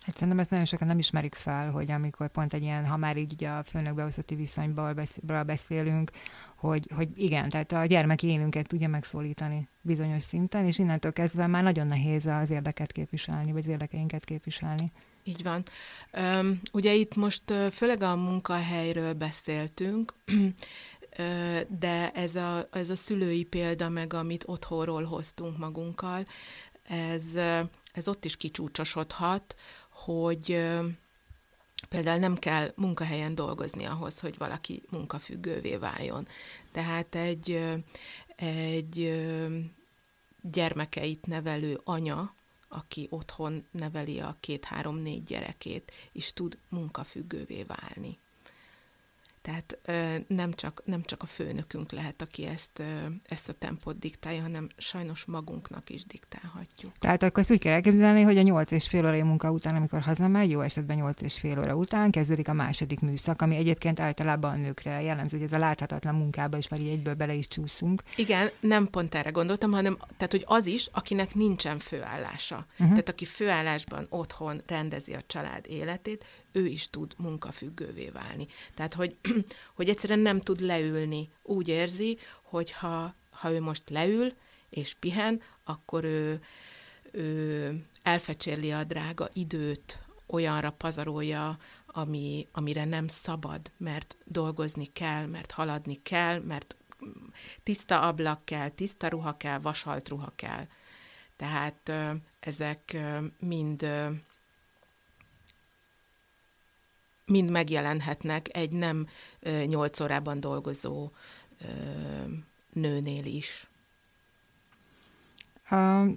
Hát 0.03 0.15
szerintem 0.15 0.39
ezt 0.39 0.51
nagyon 0.51 0.65
sokan 0.65 0.87
nem 0.87 0.99
ismerik 0.99 1.35
fel, 1.35 1.71
hogy 1.71 1.91
amikor 1.91 2.29
pont 2.29 2.53
egy 2.53 2.63
ilyen, 2.63 2.87
ha 2.87 2.97
már 2.97 3.17
így 3.17 3.45
a 3.45 3.63
főnök 3.65 3.95
beosztotti 3.95 4.35
viszonyból 4.35 4.95
beszélünk, 5.47 6.11
hogy, 6.57 6.91
hogy 6.95 7.09
igen, 7.15 7.49
tehát 7.49 7.73
a 7.73 7.85
gyermeki 7.85 8.27
énünket 8.27 8.69
tudja 8.69 8.89
megszólítani 8.89 9.69
bizonyos 9.81 10.23
szinten, 10.23 10.67
és 10.67 10.79
innentől 10.79 11.13
kezdve 11.13 11.47
már 11.47 11.63
nagyon 11.63 11.87
nehéz 11.87 12.27
az 12.27 12.51
érdeket 12.51 12.93
képviselni, 12.93 13.53
vagy 13.53 13.61
az 13.61 13.69
érdekeinket 13.69 14.25
képviselni. 14.25 14.93
Így 15.25 15.43
van. 15.43 15.63
Üm, 16.19 16.61
ugye 16.73 16.93
itt 16.95 17.15
most 17.15 17.43
főleg 17.71 18.03
a 18.03 18.17
munkahelyről 18.17 19.13
beszéltünk, 19.13 20.15
de 21.81 22.11
ez 22.11 22.35
a, 22.35 22.69
ez 22.73 22.91
a 22.91 22.97
szülői 22.97 23.45
példa, 23.45 23.89
meg 23.89 24.13
amit 24.13 24.45
otthonról 24.47 25.05
hoztunk 25.05 25.59
magunkkal, 25.59 26.25
ez, 26.83 27.35
ez 27.93 28.09
ott 28.09 28.25
is 28.25 28.37
kicsúcsosodhat, 28.37 29.55
hogy 30.05 30.47
például 31.89 32.19
nem 32.19 32.37
kell 32.37 32.73
munkahelyen 32.77 33.35
dolgozni 33.35 33.85
ahhoz, 33.85 34.21
hogy 34.21 34.39
valaki 34.39 34.83
munkafüggővé 34.91 35.77
váljon. 35.77 36.29
Tehát 36.73 37.15
egy, 37.15 37.65
egy 38.37 39.23
gyermekeit 40.41 41.27
nevelő 41.27 41.81
anya, 41.85 42.35
aki 42.69 43.07
otthon 43.11 43.67
neveli 43.71 44.21
a 44.21 44.37
két-három-négy 44.41 45.25
gyerekét, 45.25 45.93
is 46.13 46.33
tud 46.33 46.59
munkafüggővé 46.69 47.63
válni. 47.63 48.19
Tehát 49.43 49.79
nem 50.27 50.53
csak, 50.53 50.83
nem 50.85 51.03
csak 51.03 51.23
a 51.23 51.27
főnökünk 51.27 51.93
lehet, 51.93 52.23
aki 52.23 52.47
ezt, 52.47 52.83
ezt 53.25 53.49
a 53.49 53.53
tempót 53.53 53.99
diktálja, 53.99 54.43
hanem 54.43 54.69
sajnos 54.77 55.25
magunknak 55.25 55.91
is 55.91 56.05
diktálhatjuk. 56.05 56.93
Tehát 56.99 57.23
akkor 57.23 57.39
ezt 57.39 57.51
úgy 57.51 57.59
kell 57.59 57.73
elképzelni, 57.73 58.23
hogy 58.23 58.39
a 58.39 58.43
nyolc 58.43 58.71
és 58.71 58.89
fél 58.89 59.07
órai 59.07 59.23
munka 59.23 59.51
után, 59.51 59.75
amikor 59.77 60.01
hazamegy, 60.01 60.51
jó 60.51 60.61
esetben 60.61 60.97
nyolc 60.97 61.23
és 61.23 61.39
fél 61.39 61.59
óra 61.59 61.75
után 61.75 62.11
kezdődik 62.11 62.49
a 62.49 62.53
második 62.53 63.01
műszak, 63.01 63.43
ami 63.43 63.57
egyébként 63.57 64.01
általában 64.01 64.53
a 64.53 64.57
nőkre 64.57 65.03
jellemző, 65.03 65.37
hogy 65.37 65.47
ez 65.47 65.53
a 65.53 65.59
láthatatlan 65.59 66.15
munkába 66.15 66.57
is 66.57 66.69
már 66.69 66.81
így 66.81 66.89
egyből 66.89 67.15
bele 67.15 67.35
is 67.35 67.49
csúszunk. 67.49 68.03
Igen, 68.17 68.51
nem 68.61 68.87
pont 68.91 69.15
erre 69.15 69.31
gondoltam, 69.31 69.73
hanem 69.73 69.97
tehát, 70.17 70.31
hogy 70.31 70.45
az 70.47 70.67
is, 70.67 70.89
akinek 70.93 71.35
nincsen 71.35 71.79
főállása. 71.79 72.67
Uh-huh. 72.73 72.89
Tehát 72.89 73.09
aki 73.09 73.25
főállásban 73.25 74.07
otthon 74.09 74.63
rendezi 74.67 75.13
a 75.15 75.23
család 75.27 75.67
életét, 75.69 76.25
ő 76.53 76.67
is 76.67 76.91
tud 76.91 77.15
munkafüggővé 77.17 78.09
válni. 78.09 78.47
Tehát, 78.75 78.95
hogy, 78.95 79.17
hogy 79.77 79.89
egyszerűen 79.89 80.19
nem 80.19 80.41
tud 80.41 80.61
leülni. 80.61 81.31
Úgy 81.43 81.69
érzi, 81.69 82.19
hogy 82.43 82.71
ha, 82.71 83.15
ha 83.31 83.51
ő 83.51 83.61
most 83.61 83.91
leül 83.91 84.33
és 84.69 84.95
pihen, 84.95 85.41
akkor 85.65 86.05
ő, 86.05 86.43
ő 87.11 87.87
elfecsérli 88.03 88.73
a 88.73 88.85
drága 88.85 89.29
időt, 89.33 89.99
olyanra 90.27 90.71
pazarolja, 90.71 91.59
ami, 91.87 92.49
amire 92.53 92.85
nem 92.85 93.09
szabad, 93.09 93.71
mert 93.77 94.17
dolgozni 94.25 94.93
kell, 94.93 95.27
mert 95.27 95.51
haladni 95.51 96.03
kell, 96.03 96.41
mert 96.41 96.77
tiszta 97.63 98.01
ablak 98.01 98.45
kell, 98.45 98.69
tiszta 98.69 99.09
ruha 99.09 99.37
kell, 99.37 99.59
vasalt 99.59 100.09
ruha 100.09 100.33
kell. 100.37 100.67
Tehát 101.37 101.93
ezek 102.41 102.97
mind 103.39 103.87
mind 107.33 107.51
megjelenhetnek 107.51 108.57
egy 108.57 108.71
nem 108.71 109.07
nyolc 109.67 110.01
órában 110.01 110.41
dolgozó 110.41 111.11
nőnél 112.73 113.25
is. 113.25 113.67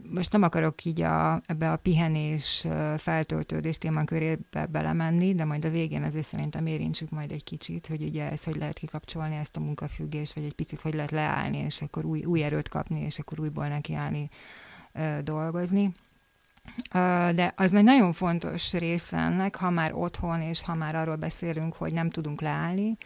Most 0.09 0.31
nem 0.31 0.43
akarok 0.43 0.85
így 0.85 1.01
a, 1.01 1.41
ebbe 1.45 1.71
a 1.71 1.75
pihenés, 1.75 2.67
feltöltődés 2.97 3.77
témakörébe 3.77 4.65
belemenni, 4.65 5.35
de 5.35 5.45
majd 5.45 5.65
a 5.65 5.69
végén 5.69 6.03
azért 6.03 6.27
szerintem 6.27 6.65
érintsük 6.65 7.09
majd 7.09 7.31
egy 7.31 7.43
kicsit, 7.43 7.87
hogy 7.87 8.01
ugye 8.01 8.31
ez 8.31 8.43
hogy 8.43 8.55
lehet 8.55 8.77
kikapcsolni 8.77 9.35
ezt 9.35 9.55
a 9.55 9.59
munkafüggést, 9.59 10.33
vagy 10.33 10.43
egy 10.43 10.53
picit 10.53 10.81
hogy 10.81 10.93
lehet 10.93 11.11
leállni, 11.11 11.57
és 11.57 11.81
akkor 11.81 12.05
új, 12.05 12.23
új 12.23 12.43
erőt 12.43 12.69
kapni, 12.69 13.01
és 13.01 13.19
akkor 13.19 13.39
újból 13.39 13.67
nekiállni 13.67 14.29
dolgozni. 15.23 15.91
De 17.35 17.53
az 17.55 17.73
egy 17.73 17.83
nagyon 17.83 18.13
fontos 18.13 18.73
része 18.73 19.17
ennek, 19.17 19.55
ha 19.55 19.69
már 19.69 19.93
otthon, 19.93 20.41
és 20.41 20.61
ha 20.61 20.75
már 20.75 20.95
arról 20.95 21.15
beszélünk, 21.15 21.73
hogy 21.73 21.93
nem 21.93 22.09
tudunk 22.09 22.41
leállni, 22.41 22.97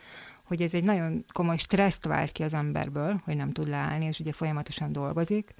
hogy 0.44 0.62
ez 0.62 0.74
egy 0.74 0.84
nagyon 0.84 1.26
komoly 1.32 1.58
stresszt 1.58 2.06
vált 2.06 2.32
ki 2.32 2.44
az 2.44 2.54
emberből, 2.54 3.22
hogy 3.24 3.36
nem 3.36 3.52
tud 3.52 3.68
leállni, 3.68 4.06
és 4.06 4.20
ugye 4.20 4.34
folyamatosan 4.34 4.92
dolgozik, 4.92 5.54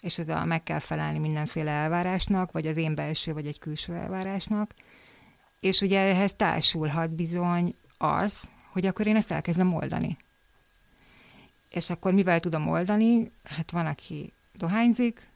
és 0.00 0.18
ez 0.18 0.28
a 0.28 0.44
meg 0.44 0.62
kell 0.62 0.78
felelni 0.78 1.18
mindenféle 1.18 1.70
elvárásnak, 1.70 2.52
vagy 2.52 2.66
az 2.66 2.76
én 2.76 2.94
belső, 2.94 3.32
vagy 3.32 3.46
egy 3.46 3.58
külső 3.58 3.94
elvárásnak. 3.94 4.74
És 5.60 5.80
ugye 5.80 6.00
ehhez 6.00 6.34
társulhat 6.34 7.10
bizony 7.10 7.74
az, 7.98 8.50
hogy 8.70 8.86
akkor 8.86 9.06
én 9.06 9.16
ezt 9.16 9.30
elkezdem 9.30 9.74
oldani. 9.74 10.16
És 11.68 11.90
akkor 11.90 12.12
mivel 12.12 12.40
tudom 12.40 12.68
oldani? 12.68 13.30
Hát 13.44 13.70
van, 13.70 13.86
aki 13.86 14.32
dohányzik, 14.54 15.30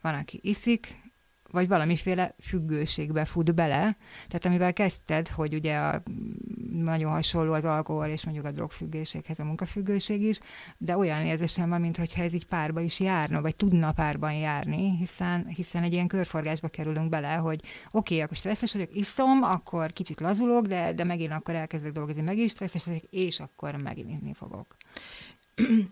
van, 0.00 0.14
aki 0.14 0.40
iszik, 0.42 0.96
vagy 1.50 1.68
valamiféle 1.68 2.34
függőségbe 2.40 3.24
fut 3.24 3.54
bele. 3.54 3.96
Tehát 4.26 4.46
amivel 4.46 4.72
kezdted, 4.72 5.28
hogy 5.28 5.54
ugye 5.54 5.76
a, 5.76 6.02
nagyon 6.72 7.10
hasonló 7.10 7.52
az 7.52 7.64
alkohol 7.64 8.06
és 8.06 8.24
mondjuk 8.24 8.46
a 8.46 8.50
drogfüggőséghez 8.50 9.38
a 9.38 9.44
munkafüggőség 9.44 10.22
is, 10.22 10.40
de 10.78 10.96
olyan 10.96 11.20
érzésem 11.24 11.68
van, 11.68 11.80
mintha 11.80 12.22
ez 12.22 12.32
így 12.32 12.46
párba 12.46 12.80
is 12.80 13.00
járna, 13.00 13.40
vagy 13.40 13.56
tudna 13.56 13.92
párban 13.92 14.34
járni, 14.34 14.96
hiszen, 14.96 15.46
hiszen 15.46 15.82
egy 15.82 15.92
ilyen 15.92 16.06
körforgásba 16.06 16.68
kerülünk 16.68 17.08
bele, 17.08 17.34
hogy 17.34 17.60
oké, 17.62 17.70
okay, 17.90 18.20
akkor 18.20 18.36
stresszes 18.36 18.72
vagyok, 18.72 18.94
iszom, 18.94 19.42
akkor 19.42 19.92
kicsit 19.92 20.20
lazulok, 20.20 20.66
de, 20.66 20.92
de 20.92 21.04
megint 21.04 21.32
akkor 21.32 21.54
elkezdek 21.54 21.92
dolgozni, 21.92 22.22
megint 22.22 22.50
stresszes 22.50 22.84
vagyok, 22.84 23.02
és 23.10 23.40
akkor 23.40 23.76
megint 23.76 24.10
inni 24.10 24.34
fogok. 24.34 24.76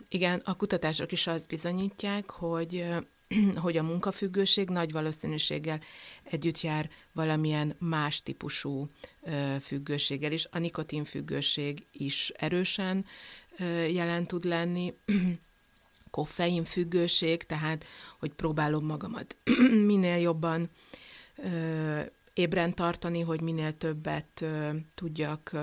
Igen, 0.08 0.42
a 0.44 0.54
kutatások 0.54 1.12
is 1.12 1.26
azt 1.26 1.46
bizonyítják, 1.46 2.30
hogy 2.30 2.86
hogy 3.64 3.76
a 3.76 3.82
munkafüggőség 3.82 4.68
nagy 4.68 4.92
valószínűséggel 4.92 5.80
együtt 6.22 6.60
jár 6.60 6.90
valamilyen 7.12 7.74
más 7.78 8.22
típusú 8.22 8.90
függőséggel 9.62 10.32
is. 10.32 10.46
A 10.50 10.58
nikotinfüggőség 10.58 11.86
is 11.92 12.32
erősen 12.36 13.04
jelen 13.88 14.26
tud 14.26 14.44
lenni, 14.44 14.94
koffeinfüggőség, 16.10 17.42
tehát 17.42 17.84
hogy 18.18 18.32
próbálom 18.32 18.84
magamat 18.84 19.36
minél 19.90 20.16
jobban 20.16 20.70
ébren 22.34 22.74
tartani, 22.74 23.20
hogy 23.20 23.40
minél 23.40 23.76
többet 23.76 24.44
tudjak 24.94 25.56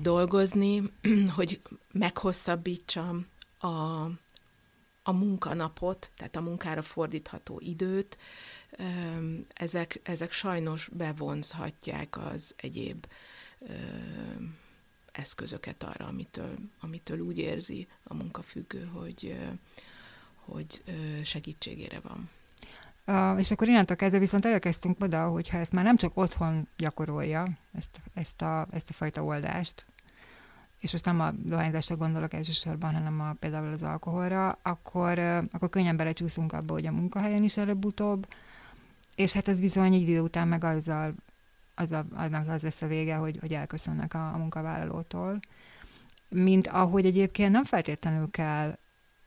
dolgozni, 0.00 0.82
hogy 1.36 1.60
meghosszabbítsam 1.92 3.26
a 3.58 4.06
a 5.08 5.12
munkanapot, 5.12 6.10
tehát 6.16 6.36
a 6.36 6.40
munkára 6.40 6.82
fordítható 6.82 7.60
időt, 7.60 8.18
ezek, 9.52 10.00
ezek 10.02 10.32
sajnos 10.32 10.88
bevonzhatják 10.92 12.18
az 12.18 12.54
egyéb 12.56 13.06
eszközöket 15.12 15.82
arra, 15.82 16.06
amitől, 16.06 16.54
amitől 16.80 17.20
úgy 17.20 17.38
érzi 17.38 17.88
a 18.02 18.14
munkafüggő, 18.14 18.84
hogy, 18.84 19.38
hogy 20.34 20.82
segítségére 21.22 22.00
van. 22.00 22.30
És 23.38 23.50
akkor 23.50 23.68
innentől 23.68 23.96
kezdve 23.96 24.18
viszont 24.18 24.44
elkezdtünk 24.44 25.02
oda, 25.02 25.28
hogyha 25.28 25.58
ezt 25.58 25.72
már 25.72 25.84
nem 25.84 25.96
csak 25.96 26.16
otthon 26.16 26.68
gyakorolja, 26.76 27.48
ezt, 27.72 28.00
ezt, 28.14 28.42
a, 28.42 28.66
ezt 28.70 28.90
a 28.90 28.92
fajta 28.92 29.24
oldást, 29.24 29.86
és 30.86 30.92
most 30.92 31.04
nem 31.04 31.20
a 31.20 31.30
dohányzásra 31.30 31.96
gondolok 31.96 32.32
elsősorban, 32.32 32.92
hanem 32.92 33.20
a, 33.20 33.32
például 33.32 33.72
az 33.72 33.82
alkoholra, 33.82 34.58
akkor, 34.62 35.18
akkor 35.50 35.68
könnyen 35.68 35.96
belecsúszunk 35.96 36.52
abba, 36.52 36.72
hogy 36.72 36.86
a 36.86 36.92
munkahelyen 36.92 37.42
is 37.42 37.56
előbb-utóbb, 37.56 38.26
és 39.14 39.32
hát 39.32 39.48
ez 39.48 39.60
bizony 39.60 39.94
egy 39.94 40.00
idő 40.00 40.20
után 40.20 40.48
meg 40.48 40.64
azzal, 40.64 41.14
az 41.74 41.92
a, 41.92 42.06
aznak 42.14 42.48
az 42.48 42.62
lesz 42.62 42.82
a 42.82 42.86
vége, 42.86 43.14
hogy, 43.14 43.38
hogy 43.40 43.52
elköszönnek 43.52 44.14
a, 44.14 44.32
a 44.34 44.36
munkavállalótól. 44.36 45.40
Mint 46.28 46.66
ahogy 46.66 47.06
egyébként 47.06 47.52
nem 47.52 47.64
feltétlenül 47.64 48.30
kell 48.30 48.78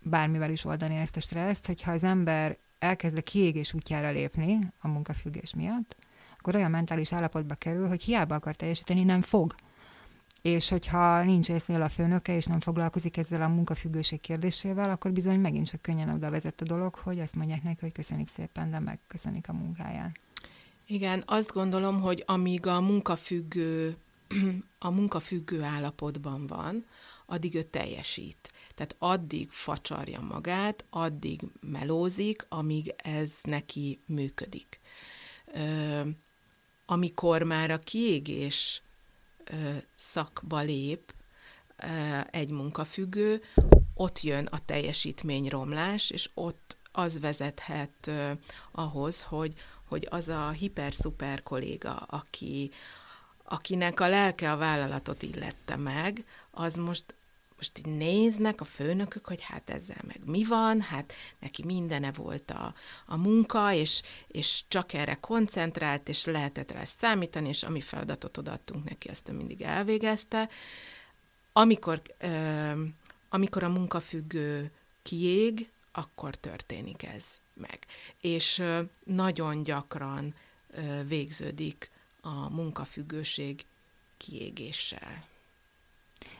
bármivel 0.02 0.52
is 0.52 0.65
oldani 0.65 0.95
ezt 0.95 1.17
a 1.17 1.19
stresszt, 1.19 1.65
hogyha 1.65 1.91
az 1.91 2.04
ember 2.04 2.58
elkezd 2.80 3.17
a 3.17 3.22
kiégés 3.22 3.74
útjára 3.74 4.12
lépni 4.12 4.60
a 4.80 4.88
munkafüggés 4.88 5.54
miatt, 5.54 5.95
akkor 6.38 6.56
olyan 6.56 6.72
mentális 6.72 7.13
állapotba 7.13 7.56
kerül, 7.56 7.88
hogy 7.88 8.04
hiába 8.04 8.36
akar 8.36 8.56
teljesíteni, 8.56 9.04
nem 9.04 9.22
fog 9.22 9.56
és 10.41 10.69
hogyha 10.69 11.23
nincs 11.23 11.49
észnél 11.49 11.82
a 11.82 11.89
főnöke, 11.89 12.36
és 12.36 12.45
nem 12.45 12.60
foglalkozik 12.60 13.17
ezzel 13.17 13.41
a 13.41 13.47
munkafüggőség 13.47 14.21
kérdésével, 14.21 14.89
akkor 14.89 15.12
bizony 15.12 15.39
megint 15.39 15.69
csak 15.69 15.82
könnyen 15.82 16.10
oda 16.10 16.30
vezet 16.30 16.62
a 16.62 16.65
dolog, 16.65 16.95
hogy 16.95 17.19
azt 17.19 17.36
mondják 17.36 17.63
neki, 17.63 17.78
hogy 17.80 17.91
köszönik 17.91 18.28
szépen, 18.28 18.71
de 18.71 18.80
megköszönik 18.80 19.49
a 19.49 19.54
munkáját. 19.54 20.19
Igen, 20.86 21.23
azt 21.25 21.52
gondolom, 21.52 22.02
hogy 22.02 22.23
amíg 22.28 22.65
a 22.65 22.82
munkafüggő, 22.82 23.97
a 24.80 24.89
munkafüggő 24.89 25.63
állapotban 25.63 26.47
van, 26.47 26.86
addig 27.25 27.56
ő 27.56 27.63
teljesít. 27.63 28.52
Tehát 28.75 28.95
addig 28.99 29.49
facsarja 29.49 30.19
magát, 30.19 30.86
addig 30.89 31.41
melózik, 31.60 32.45
amíg 32.49 32.93
ez 32.97 33.39
neki 33.43 33.99
működik. 34.06 34.80
Ö, 35.54 36.02
amikor 36.86 37.43
már 37.43 37.71
a 37.71 37.80
kiégés 37.80 38.82
szakba 39.95 40.59
lép 40.59 41.13
egy 42.31 42.49
munkafüggő, 42.49 43.41
ott 43.93 44.21
jön 44.21 44.45
a 44.45 44.65
teljesítményromlás, 44.65 46.09
és 46.09 46.29
ott 46.33 46.77
az 46.91 47.19
vezethet 47.19 48.12
ahhoz, 48.71 49.23
hogy, 49.23 49.53
hogy 49.83 50.07
az 50.09 50.27
a 50.27 50.49
hiper-szuper 50.49 51.43
kolléga, 51.43 51.95
aki, 51.95 52.71
akinek 53.43 53.99
a 53.99 54.07
lelke 54.07 54.51
a 54.51 54.57
vállalatot 54.57 55.21
illette 55.21 55.75
meg, 55.75 56.25
az 56.51 56.75
most 56.75 57.15
most 57.60 57.78
így 57.78 57.86
néznek 57.86 58.62
a 58.62 58.65
főnökök, 58.65 59.26
hogy 59.26 59.41
hát 59.41 59.69
ezzel 59.69 60.02
meg 60.08 60.19
mi 60.26 60.43
van, 60.43 60.82
hát 60.82 61.13
neki 61.39 61.65
mindene 61.65 62.12
volt 62.12 62.52
a, 62.52 62.74
a 63.06 63.17
munka, 63.17 63.74
és, 63.74 64.02
és 64.28 64.63
csak 64.67 64.93
erre 64.93 65.15
koncentrált, 65.15 66.10
és 66.10 66.26
lehetett 66.26 66.72
rá 66.72 66.84
számítani, 66.84 67.48
és 67.48 67.63
ami 67.63 67.82
feladatot 67.82 68.38
odaadtunk 68.38 68.89
neki, 68.89 69.10
ezt 69.10 69.30
ő 69.30 69.34
mindig 69.34 69.62
elvégezte. 69.62 70.50
Amikor, 71.54 72.02
ö, 72.17 72.72
amikor 73.30 73.63
a 73.63 73.69
munkafüggő 73.69 74.72
kiég, 75.02 75.69
akkor 75.91 76.36
történik 76.36 77.04
ez 77.04 77.26
meg. 77.54 77.80
És 78.22 78.60
ö, 78.60 78.82
nagyon 79.04 79.63
gyakran 79.63 80.36
ö, 80.72 81.04
végződik 81.04 81.91
a 82.22 82.50
munkafüggőség 82.50 83.65
kiégéssel. 84.17 85.28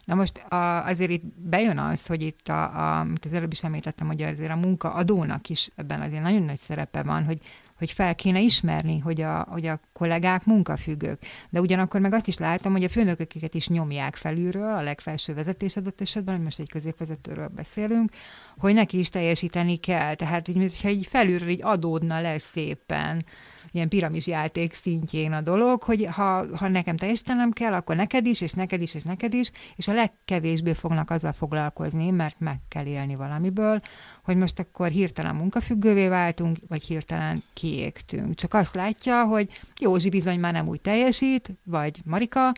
Na 0.10 0.16
most 0.16 0.38
a, 0.38 0.86
azért 0.86 1.12
itt 1.12 1.24
bejön 1.38 1.78
az, 1.78 2.06
hogy 2.06 2.22
itt, 2.22 2.48
a, 2.48 2.64
a, 2.64 3.00
amit 3.00 3.26
az 3.26 3.34
előbb 3.34 3.52
is 3.52 3.64
említettem, 3.64 4.08
hogy 4.08 4.22
azért 4.22 4.52
a 4.52 4.56
munkaadónak 4.56 5.50
is 5.50 5.70
ebben 5.76 6.02
azért 6.02 6.24
nagyon 6.24 6.44
nagy 6.44 6.60
szerepe 6.60 7.04
van, 7.04 7.24
hogy 7.24 7.42
hogy 7.78 7.92
fel 7.92 8.16
kéne 8.16 8.40
ismerni, 8.40 9.00
hogy 9.00 9.22
a, 9.22 9.46
hogy 9.50 9.66
a 9.66 9.80
kollégák 9.94 10.46
munkafüggők. 10.46 11.26
De 11.50 11.60
ugyanakkor 11.60 12.00
meg 12.00 12.14
azt 12.14 12.28
is 12.28 12.38
láttam, 12.38 12.72
hogy 12.72 12.84
a 12.84 12.90
főnököket 12.90 13.54
is 13.54 13.68
nyomják 13.68 14.16
felülről, 14.16 14.74
a 14.74 14.82
legfelső 14.82 15.34
vezetés 15.34 15.78
adott 15.78 16.02
esetben, 16.02 16.42
most 16.42 16.60
egy 16.60 16.70
középvezetőről 16.70 17.48
beszélünk, 17.48 18.12
hogy 18.58 18.74
neki 18.74 19.00
is 19.00 19.10
teljesíteni 19.10 19.78
kell. 19.78 20.16
Tehát, 20.16 20.46
hogy 20.46 20.56
mintha 20.56 20.90
így 20.90 21.08
felülről 21.08 21.50
így 21.50 21.64
adódna 21.64 22.22
le 22.22 22.38
szépen 22.38 23.26
ilyen 23.72 23.90
piramis 23.90 24.28
játék 24.28 24.74
szintjén 24.74 25.34
a 25.34 25.42
dolog, 25.42 25.84
hogy 25.84 26.06
ha, 26.06 26.58
ha 26.58 26.68
nekem 26.68 26.98
teljesítenem 26.98 27.52
kell, 27.52 27.74
akkor 27.74 27.96
neked 27.96 28.26
is, 28.26 28.42
és 28.42 28.52
neked 28.52 28.82
is, 28.82 28.94
és 28.94 29.04
neked 29.04 29.34
is, 29.34 29.52
és 29.76 29.88
a 29.88 29.94
legkevésbé 29.94 30.74
fognak 30.74 31.10
azzal 31.10 31.34
foglalkozni, 31.34 32.10
mert 32.10 32.40
meg 32.40 32.60
kell 32.68 32.86
élni 32.86 33.16
valamiből, 33.16 33.82
hogy 34.24 34.38
most 34.38 34.60
akkor 34.60 34.88
hirtelen 34.88 35.36
munkafüggővé 35.36 36.08
váltunk, 36.08 36.58
vagy 36.68 36.84
hirtelen 36.84 37.44
kiégtünk. 37.54 38.36
Csak 38.36 38.54
azt 38.54 38.76
látja, 38.76 39.26
hogy 39.26 39.62
Józsi 39.80 40.10
bizony 40.10 40.40
már 40.40 40.54
nem 40.54 40.68
úgy 40.68 40.82
teljesít, 40.82 41.52
vagy 41.64 42.02
Marika, 42.06 42.54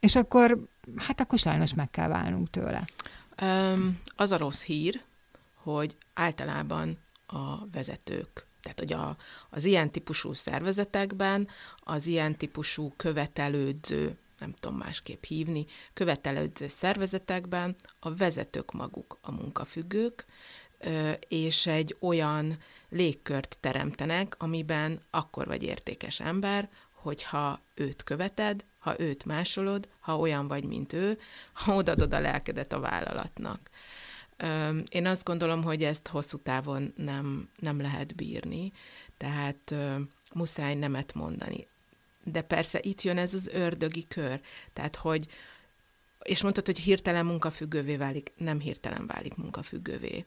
és 0.00 0.16
akkor, 0.16 0.58
hát 0.96 1.20
akkor 1.20 1.38
sajnos 1.38 1.74
meg 1.74 1.90
kell 1.90 2.08
válnunk 2.08 2.50
tőle. 2.50 2.84
Um, 3.42 4.00
az 4.16 4.30
a 4.30 4.36
rossz 4.36 4.62
hír, 4.62 5.00
hogy 5.54 5.96
általában 6.14 6.98
a 7.26 7.66
vezetők 7.72 8.47
tehát, 8.74 8.78
hogy 8.78 8.92
a, 8.92 9.16
az 9.50 9.64
ilyen 9.64 9.90
típusú 9.90 10.32
szervezetekben, 10.32 11.48
az 11.78 12.06
ilyen 12.06 12.36
típusú 12.36 12.92
követelődző, 12.96 14.16
nem 14.38 14.54
tudom 14.60 14.76
másképp 14.76 15.24
hívni, 15.24 15.66
követelődző 15.92 16.68
szervezetekben 16.68 17.76
a 18.00 18.14
vezetők 18.14 18.72
maguk 18.72 19.18
a 19.20 19.32
munkafüggők, 19.32 20.24
és 21.28 21.66
egy 21.66 21.96
olyan 22.00 22.58
légkört 22.88 23.58
teremtenek, 23.60 24.34
amiben 24.38 25.02
akkor 25.10 25.46
vagy 25.46 25.62
értékes 25.62 26.20
ember, 26.20 26.68
hogyha 26.92 27.60
őt 27.74 28.04
követed, 28.04 28.64
ha 28.78 29.00
őt 29.00 29.24
másolod, 29.24 29.88
ha 29.98 30.18
olyan 30.18 30.48
vagy, 30.48 30.64
mint 30.64 30.92
ő, 30.92 31.18
ha 31.52 31.74
odadod 31.74 32.14
a 32.14 32.20
lelkedet 32.20 32.72
a 32.72 32.80
vállalatnak. 32.80 33.70
Én 34.88 35.06
azt 35.06 35.24
gondolom, 35.24 35.62
hogy 35.62 35.84
ezt 35.84 36.08
hosszú 36.08 36.38
távon 36.38 36.92
nem, 36.96 37.48
nem 37.58 37.80
lehet 37.80 38.14
bírni, 38.14 38.72
tehát 39.16 39.74
muszáj 40.32 40.74
nemet 40.74 41.14
mondani. 41.14 41.66
De 42.24 42.42
persze 42.42 42.78
itt 42.82 43.02
jön 43.02 43.18
ez 43.18 43.34
az 43.34 43.46
ördögi 43.46 44.04
kör, 44.08 44.40
tehát 44.72 44.96
hogy, 44.96 45.26
és 46.22 46.42
mondtad, 46.42 46.66
hogy 46.66 46.78
hirtelen 46.78 47.26
munkafüggővé 47.26 47.96
válik, 47.96 48.32
nem 48.36 48.60
hirtelen 48.60 49.06
válik 49.06 49.34
munkafüggővé 49.34 50.24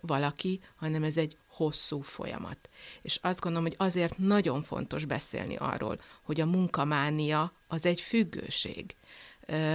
valaki, 0.00 0.60
hanem 0.76 1.02
ez 1.02 1.16
egy 1.16 1.36
hosszú 1.46 2.00
folyamat. 2.00 2.68
És 3.02 3.18
azt 3.22 3.40
gondolom, 3.40 3.66
hogy 3.66 3.76
azért 3.78 4.18
nagyon 4.18 4.62
fontos 4.62 5.04
beszélni 5.04 5.56
arról, 5.56 6.00
hogy 6.22 6.40
a 6.40 6.46
munkamánia 6.46 7.52
az 7.66 7.86
egy 7.86 8.00
függőség, 8.00 8.94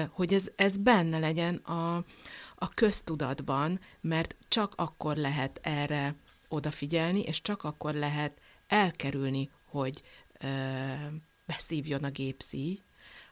hogy 0.09 0.33
ez, 0.33 0.51
ez 0.55 0.77
benne 0.77 1.19
legyen 1.19 1.55
a, 1.55 1.95
a 2.55 2.69
köztudatban, 2.73 3.79
mert 4.01 4.36
csak 4.47 4.73
akkor 4.75 5.15
lehet 5.15 5.59
erre 5.63 6.15
odafigyelni, 6.47 7.21
és 7.21 7.41
csak 7.41 7.63
akkor 7.63 7.93
lehet 7.93 8.41
elkerülni, 8.67 9.49
hogy 9.65 10.01
ö, 10.39 10.47
beszívjon 11.45 12.03
a 12.03 12.09
gépszí, 12.09 12.81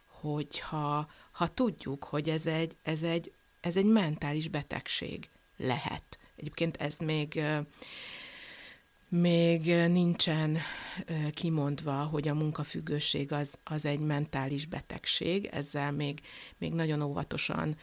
hogyha 0.06 1.10
ha 1.30 1.48
tudjuk, 1.48 2.04
hogy 2.04 2.28
ez 2.28 2.46
egy, 2.46 2.76
ez, 2.82 3.02
egy, 3.02 3.32
ez 3.60 3.76
egy 3.76 3.84
mentális 3.84 4.48
betegség 4.48 5.28
lehet. 5.56 6.18
Egyébként 6.36 6.76
ez 6.76 6.96
még 6.96 7.42
még 9.12 9.74
nincsen 9.74 10.58
kimondva, 11.34 11.92
hogy 11.92 12.28
a 12.28 12.34
munkafüggőség 12.34 13.32
az, 13.32 13.58
az 13.64 13.84
egy 13.84 13.98
mentális 13.98 14.66
betegség, 14.66 15.48
ezzel 15.52 15.92
még, 15.92 16.20
még 16.58 16.72
nagyon 16.72 17.02
óvatosan 17.02 17.76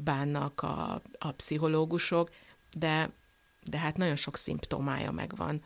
bánnak 0.00 0.62
a, 0.62 1.02
a 1.18 1.30
pszichológusok, 1.30 2.30
de, 2.78 3.10
de 3.70 3.78
hát 3.78 3.96
nagyon 3.96 4.16
sok 4.16 4.36
szimptomája 4.36 5.10
megvan 5.10 5.62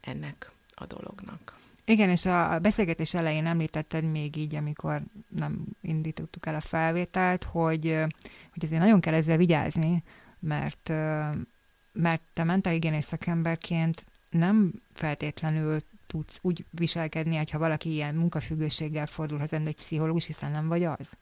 ennek 0.00 0.52
a 0.74 0.86
dolognak. 0.86 1.58
Igen, 1.84 2.10
és 2.10 2.26
a 2.26 2.58
beszélgetés 2.58 3.14
elején 3.14 3.46
említetted 3.46 4.10
még 4.10 4.36
így, 4.36 4.54
amikor 4.54 5.02
nem 5.28 5.64
indítottuk 5.80 6.46
el 6.46 6.54
a 6.54 6.60
felvételt, 6.60 7.44
hogy, 7.44 7.84
hogy 8.52 8.62
azért 8.62 8.80
nagyon 8.80 9.00
kell 9.00 9.14
ezzel 9.14 9.36
vigyázni, 9.36 10.02
mert 10.38 10.92
mert 11.96 12.22
te 12.32 12.44
mentálhigiénés 12.44 13.04
szakemberként 13.04 14.04
nem 14.30 14.72
feltétlenül 14.94 15.82
tudsz 16.06 16.38
úgy 16.42 16.64
viselkedni, 16.70 17.36
ha 17.50 17.58
valaki 17.58 17.92
ilyen 17.92 18.14
munkafüggőséggel 18.14 19.06
fordul 19.06 19.38
hozzá, 19.38 19.58
egy 19.58 19.76
pszichológus, 19.76 20.26
hiszen 20.26 20.50
nem 20.50 20.68
vagy 20.68 20.84
az. 20.84 21.12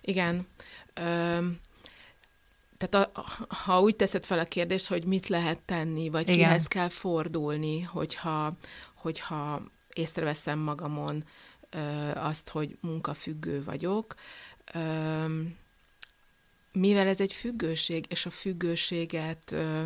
Igen. 0.00 0.46
Ö, 0.94 1.46
tehát 2.78 3.08
a, 3.14 3.24
ha 3.48 3.80
úgy 3.80 3.96
teszed 3.96 4.24
fel 4.24 4.38
a 4.38 4.44
kérdést, 4.44 4.86
hogy 4.86 5.04
mit 5.04 5.28
lehet 5.28 5.58
tenni, 5.58 6.08
vagy 6.08 6.28
Igen. 6.28 6.34
kihez 6.34 6.66
kell 6.66 6.88
fordulni, 6.88 7.80
hogyha, 7.80 8.56
hogyha 8.94 9.62
észreveszem 9.92 10.58
magamon 10.58 11.24
ö, 11.70 11.78
azt, 12.14 12.48
hogy 12.48 12.76
munkafüggő 12.80 13.64
vagyok, 13.64 14.14
ö, 14.74 15.24
mivel 16.74 17.06
ez 17.06 17.20
egy 17.20 17.32
függőség, 17.32 18.06
és 18.08 18.26
a 18.26 18.30
függőséget 18.30 19.52
ö, 19.52 19.82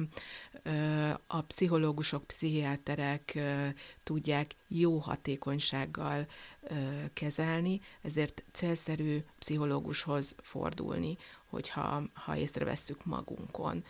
ö, 0.63 1.09
a 1.27 1.43
pszichológusok, 1.43 2.27
pszichiáterek 2.27 3.33
ö, 3.35 3.67
tudják 4.03 4.55
jó 4.69 4.99
hatékonysággal 4.99 6.27
ö, 6.63 6.75
kezelni, 7.13 7.81
ezért 8.03 8.43
célszerű 8.53 9.19
pszichológushoz 9.39 10.35
fordulni, 10.43 11.17
hogyha 11.47 12.03
ha 12.13 12.37
észrevesszük 12.37 13.05
magunkon, 13.05 13.85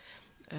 ö, 0.47 0.55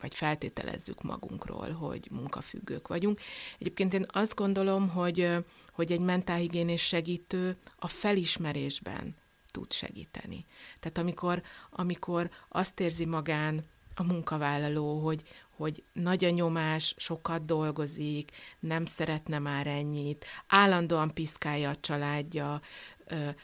vagy 0.00 0.14
feltételezzük 0.14 1.02
magunkról, 1.02 1.70
hogy 1.70 2.08
munkafüggők 2.10 2.88
vagyunk. 2.88 3.20
Egyébként 3.58 3.94
én 3.94 4.06
azt 4.08 4.34
gondolom, 4.34 4.88
hogy, 4.88 5.28
hogy 5.72 5.92
egy 5.92 6.00
mentálhigiénés 6.00 6.82
segítő 6.82 7.56
a 7.78 7.88
felismerésben 7.88 9.14
tud 9.50 9.72
segíteni. 9.72 10.44
Tehát 10.80 10.98
amikor, 10.98 11.42
amikor 11.70 12.30
azt 12.48 12.80
érzi 12.80 13.04
magán 13.04 13.64
a 13.94 14.02
munkavállaló, 14.02 14.98
hogy, 14.98 15.22
hogy 15.56 15.82
nagy 15.92 16.24
a 16.24 16.30
nyomás, 16.30 16.94
sokat 16.98 17.44
dolgozik, 17.44 18.30
nem 18.60 18.84
szeretne 18.84 19.38
már 19.38 19.66
ennyit, 19.66 20.24
állandóan 20.46 21.14
piszkálja 21.14 21.70
a 21.70 21.76
családja, 21.80 22.60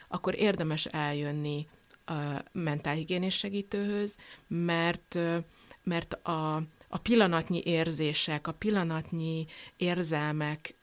akkor 0.07 0.35
érdemes 0.35 0.85
eljönni 0.85 1.67
a 2.05 2.43
mentálhigiénés 2.51 3.37
segítőhöz, 3.37 4.17
mert, 4.47 5.19
mert 5.83 6.13
a, 6.13 6.55
a 6.87 6.97
pillanatnyi 6.97 7.61
érzések, 7.65 8.47
a 8.47 8.51
pillanatnyi 8.51 9.45
érzelmek 9.77 10.75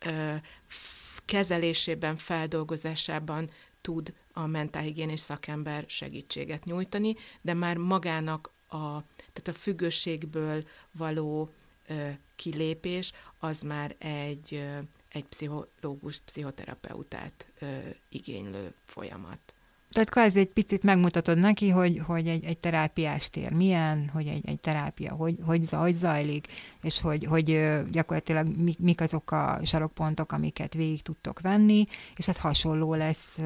kezelésében, 1.24 2.16
feldolgozásában 2.16 3.50
tud 3.80 4.14
a 4.34 4.46
mentálhigiénés 4.46 5.20
szakember 5.20 5.84
segítséget 5.86 6.64
nyújtani, 6.64 7.14
de 7.40 7.54
már 7.54 7.76
magának 7.76 8.50
a, 8.68 9.02
tehát 9.16 9.48
a 9.48 9.52
függőségből 9.52 10.64
való 10.92 11.50
ö, 11.86 12.08
kilépés, 12.36 13.12
az 13.38 13.62
már 13.62 13.94
egy, 13.98 14.54
ö, 14.54 14.78
egy 15.08 15.24
pszichológus, 15.24 16.20
pszichoterapeutát 16.20 17.46
ö, 17.58 17.78
igénylő 18.08 18.74
folyamat. 18.84 19.54
Tehát 19.94 20.10
kvázi 20.10 20.38
egy 20.38 20.48
picit 20.48 20.82
megmutatod 20.82 21.38
neki, 21.38 21.68
hogy, 21.68 22.02
hogy 22.06 22.28
egy, 22.28 22.44
egy 22.44 22.58
terápiás 22.58 23.30
tér 23.30 23.52
milyen, 23.52 24.10
hogy 24.12 24.26
egy, 24.26 24.48
egy 24.48 24.60
terápia 24.60 25.12
hogy, 25.14 25.38
hogy, 25.44 25.64
hogy 25.70 25.92
zajlik, 25.92 26.46
és 26.82 27.00
hogy, 27.00 27.24
hogy 27.24 27.44
gyakorlatilag 27.90 28.46
mik 28.78 29.00
azok 29.00 29.30
a 29.30 29.60
sarokpontok, 29.64 30.32
amiket 30.32 30.74
végig 30.74 31.02
tudtok 31.02 31.40
venni, 31.40 31.86
és 32.16 32.26
hát 32.26 32.36
hasonló 32.36 32.94
lesz 32.94 33.38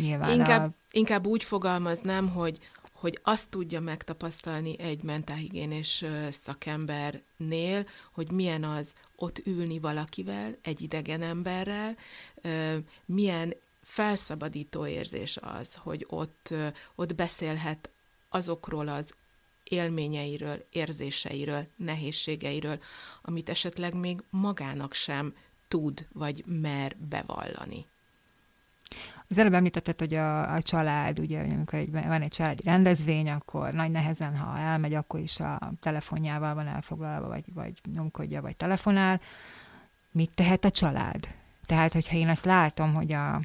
nyilván 0.00 0.30
inkább, 0.30 0.68
a... 0.68 0.72
Inkább 0.90 1.26
úgy 1.26 1.44
fogalmaznám, 1.44 2.28
hogy, 2.28 2.58
hogy 2.92 3.18
azt 3.22 3.48
tudja 3.48 3.80
megtapasztalni 3.80 4.78
egy 4.78 5.02
mentálhigiénés 5.02 6.04
szakembernél, 6.30 7.86
hogy 8.12 8.30
milyen 8.30 8.64
az 8.64 8.94
ott 9.16 9.46
ülni 9.46 9.78
valakivel, 9.78 10.58
egy 10.62 10.82
idegen 10.82 11.22
emberrel, 11.22 11.96
milyen 13.04 13.54
felszabadító 13.88 14.86
érzés 14.86 15.36
az, 15.36 15.74
hogy 15.74 16.06
ott, 16.08 16.54
ott 16.94 17.14
beszélhet 17.14 17.90
azokról 18.28 18.88
az 18.88 19.14
élményeiről, 19.62 20.66
érzéseiről, 20.70 21.66
nehézségeiről, 21.76 22.78
amit 23.22 23.48
esetleg 23.48 23.94
még 23.94 24.22
magának 24.30 24.92
sem 24.92 25.34
tud 25.68 26.06
vagy 26.12 26.44
mer 26.46 26.96
bevallani. 26.96 27.86
Az 29.28 29.38
előbb 29.38 29.52
említetted, 29.52 29.98
hogy 29.98 30.14
a, 30.14 30.54
a 30.54 30.62
család, 30.62 31.18
ugye, 31.18 31.40
amikor 31.40 31.78
egy, 31.78 31.90
van 31.90 32.22
egy 32.22 32.30
családi 32.30 32.62
rendezvény, 32.62 33.30
akkor 33.30 33.72
nagy 33.72 33.90
nehezen, 33.90 34.36
ha 34.36 34.58
elmegy, 34.58 34.94
akkor 34.94 35.20
is 35.20 35.40
a 35.40 35.72
telefonjával 35.80 36.54
van 36.54 36.66
elfoglalva, 36.66 37.28
vagy, 37.28 37.44
vagy 37.54 37.72
nyomkodja, 37.92 38.40
vagy 38.40 38.56
telefonál. 38.56 39.20
Mit 40.10 40.30
tehet 40.34 40.64
a 40.64 40.70
család? 40.70 41.28
Tehát, 41.66 41.92
hogyha 41.92 42.16
én 42.16 42.28
azt 42.28 42.44
látom, 42.44 42.94
hogy 42.94 43.12
a, 43.12 43.40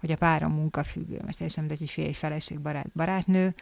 hogy 0.00 0.10
a 0.10 0.16
párom 0.16 0.52
munkafüggő, 0.52 1.20
most 1.24 1.36
teljesen 1.36 1.64
mindegy, 1.64 1.78
hogy 1.78 1.90
fél, 1.90 2.12
feleség, 2.12 2.60
barát, 2.60 2.90
barátnő, 2.94 3.54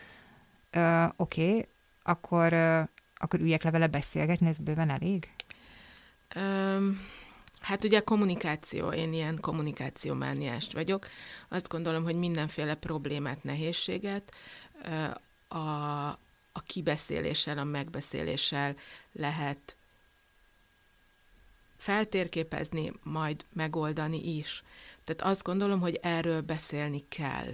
oké, 1.17 1.49
okay, 1.49 1.67
akkor, 2.03 2.53
uh, 2.53 2.89
akkor 3.17 3.41
üljek 3.41 3.63
le 3.63 3.71
vele 3.71 3.87
beszélgetni, 3.87 4.49
ez 4.49 4.59
bőven 4.59 4.91
elég? 4.91 5.29
Um, 6.37 7.01
hát 7.61 7.85
ugye 7.85 8.01
kommunikáció, 8.01 8.89
én 8.93 9.13
ilyen 9.13 9.39
kommunikációmániást 9.41 10.73
vagyok. 10.73 11.07
Azt 11.49 11.69
gondolom, 11.69 12.03
hogy 12.05 12.17
mindenféle 12.17 12.75
problémát, 12.75 13.45
nehézséget 13.45 14.35
a, 15.49 15.59
a 16.53 16.63
kibeszéléssel, 16.67 17.59
a 17.59 17.65
megbeszéléssel 17.65 18.77
lehet 19.13 19.77
feltérképezni, 21.77 22.93
majd 23.03 23.45
megoldani 23.53 24.37
is. 24.37 24.63
Tehát 25.05 25.33
azt 25.33 25.43
gondolom, 25.43 25.81
hogy 25.81 25.99
erről 26.03 26.41
beszélni 26.41 27.05
kell. 27.09 27.53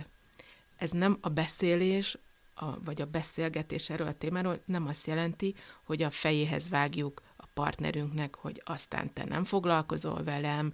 Ez 0.77 0.91
nem 0.91 1.19
a 1.21 1.29
beszélés, 1.29 2.19
a, 2.55 2.81
vagy 2.85 3.01
a 3.01 3.07
beszélgetés 3.07 3.91
erről 3.91 4.07
a 4.07 4.19
témáról 4.19 4.61
nem 4.65 4.87
azt 4.87 5.07
jelenti, 5.07 5.55
hogy 5.83 6.03
a 6.03 6.11
fejéhez 6.11 6.69
vágjuk 6.69 7.23
a 7.37 7.45
partnerünknek, 7.55 8.35
hogy 8.35 8.63
aztán 8.65 9.13
te 9.13 9.25
nem 9.25 9.45
foglalkozol 9.45 10.25
velem, 10.25 10.73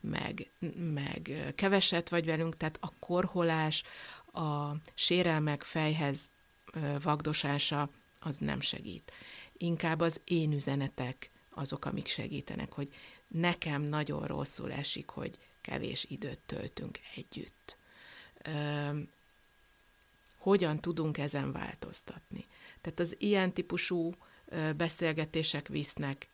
meg, 0.00 0.50
meg 0.92 1.52
keveset 1.54 2.08
vagy 2.08 2.24
velünk, 2.24 2.56
tehát 2.56 2.78
a 2.80 2.92
korholás, 2.98 3.82
a 4.32 4.72
sérelmek 4.94 5.62
fejhez 5.62 6.30
vagdosása 7.02 7.90
az 8.20 8.36
nem 8.36 8.60
segít. 8.60 9.12
Inkább 9.52 10.00
az 10.00 10.20
én 10.24 10.52
üzenetek 10.52 11.30
azok, 11.50 11.84
amik 11.84 12.06
segítenek, 12.06 12.72
hogy 12.72 12.88
nekem 13.28 13.82
nagyon 13.82 14.26
rosszul 14.26 14.72
esik, 14.72 15.10
hogy 15.10 15.38
kevés 15.68 16.06
időt 16.08 16.38
töltünk 16.46 16.98
együtt. 17.16 17.76
Hogyan 20.36 20.80
tudunk 20.80 21.18
ezen 21.18 21.52
változtatni? 21.52 22.46
Tehát 22.80 23.00
az 23.00 23.14
ilyen 23.18 23.52
típusú 23.52 24.14
beszélgetések 24.76 25.68
visznek 25.68 26.28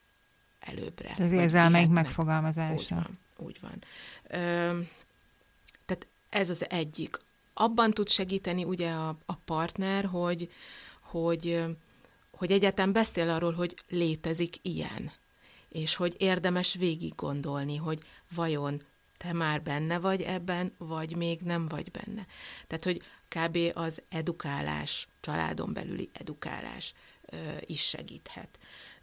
előbbre. 0.60 1.10
Az 1.18 1.32
érzelmeik 1.32 1.88
megfogalmazása. 1.88 2.74
Úgy 2.74 2.88
van. 2.88 3.18
Úgy 3.36 3.60
van. 3.60 3.82
Tehát 5.84 6.06
ez 6.28 6.50
az 6.50 6.70
egyik. 6.70 7.20
Abban 7.54 7.90
tud 7.90 8.08
segíteni 8.08 8.64
ugye 8.64 8.90
a, 8.90 9.16
a 9.26 9.34
partner, 9.34 10.04
hogy, 10.04 10.50
hogy, 11.00 11.64
hogy 12.30 12.52
egyetem 12.52 12.92
beszél 12.92 13.28
arról, 13.30 13.52
hogy 13.52 13.74
létezik 13.88 14.56
ilyen, 14.62 15.12
és 15.68 15.94
hogy 15.94 16.14
érdemes 16.18 16.74
végig 16.74 17.14
gondolni, 17.14 17.76
hogy 17.76 18.02
vajon 18.34 18.82
te 19.16 19.32
már 19.32 19.62
benne 19.62 19.98
vagy 19.98 20.22
ebben, 20.22 20.72
vagy 20.78 21.16
még 21.16 21.40
nem 21.40 21.68
vagy 21.68 21.90
benne. 21.90 22.26
Tehát, 22.66 22.84
hogy 22.84 23.02
kb. 23.28 23.58
az 23.74 24.02
edukálás, 24.08 25.08
családon 25.20 25.72
belüli 25.72 26.10
edukálás 26.12 26.94
ö, 27.26 27.36
is 27.60 27.82
segíthet. 27.82 28.58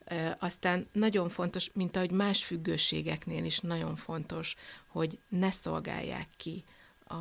Ö, 0.05 0.29
aztán 0.39 0.87
nagyon 0.91 1.29
fontos, 1.29 1.69
mint 1.73 1.95
ahogy 1.95 2.11
más 2.11 2.43
függőségeknél 2.43 3.45
is 3.45 3.59
nagyon 3.59 3.95
fontos, 3.95 4.55
hogy 4.87 5.19
ne 5.27 5.51
szolgálják 5.51 6.27
ki 6.37 6.63
a, 7.03 7.13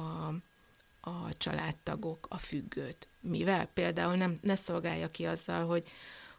a 1.00 1.36
családtagok 1.38 2.26
a 2.30 2.38
függőt. 2.38 3.08
Mivel? 3.20 3.66
Például 3.66 4.14
nem, 4.14 4.38
ne 4.42 4.56
szolgálja 4.56 5.10
ki 5.10 5.26
azzal, 5.26 5.66
hogy, 5.66 5.88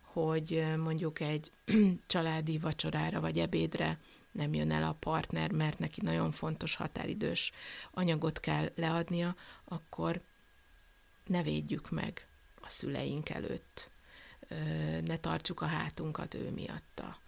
hogy 0.02 0.64
mondjuk 0.78 1.20
egy 1.20 1.52
családi 2.08 2.58
vacsorára 2.58 3.20
vagy 3.20 3.40
ebédre 3.40 4.00
nem 4.32 4.54
jön 4.54 4.72
el 4.72 4.84
a 4.84 4.96
partner, 5.00 5.52
mert 5.52 5.80
neki 5.80 6.02
nagyon 6.02 6.32
fontos 6.32 6.76
határidős 6.76 7.52
anyagot 7.92 8.40
kell 8.40 8.72
leadnia, 8.76 9.36
akkor 9.64 10.22
ne 11.26 11.44
védjük 11.44 11.90
meg 11.90 12.28
a 12.62 12.70
szüleink 12.70 13.30
előtt, 13.30 13.90
ne 15.06 15.18
tartsuk 15.18 15.62
a 15.62 15.66
hátunkat 15.66 16.34
ő 16.34 16.50
miatta. 16.52 17.20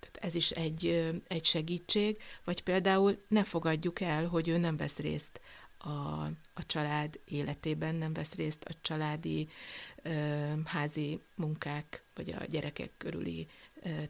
Tehát 0.00 0.18
ez 0.20 0.34
is 0.34 0.50
egy, 0.50 0.86
egy 1.28 1.44
segítség, 1.44 2.22
vagy 2.44 2.62
például 2.62 3.24
ne 3.28 3.44
fogadjuk 3.44 4.00
el, 4.00 4.26
hogy 4.26 4.48
ő 4.48 4.56
nem 4.56 4.76
vesz 4.76 4.98
részt 4.98 5.40
a, 5.78 6.24
a 6.54 6.66
család 6.66 7.20
életében, 7.24 7.94
nem 7.94 8.12
vesz 8.12 8.34
részt 8.34 8.64
a 8.64 8.74
családi 8.80 9.48
házi 10.64 11.20
munkák, 11.34 12.02
vagy 12.14 12.30
a 12.30 12.44
gyerekek 12.44 12.90
körüli 12.96 13.46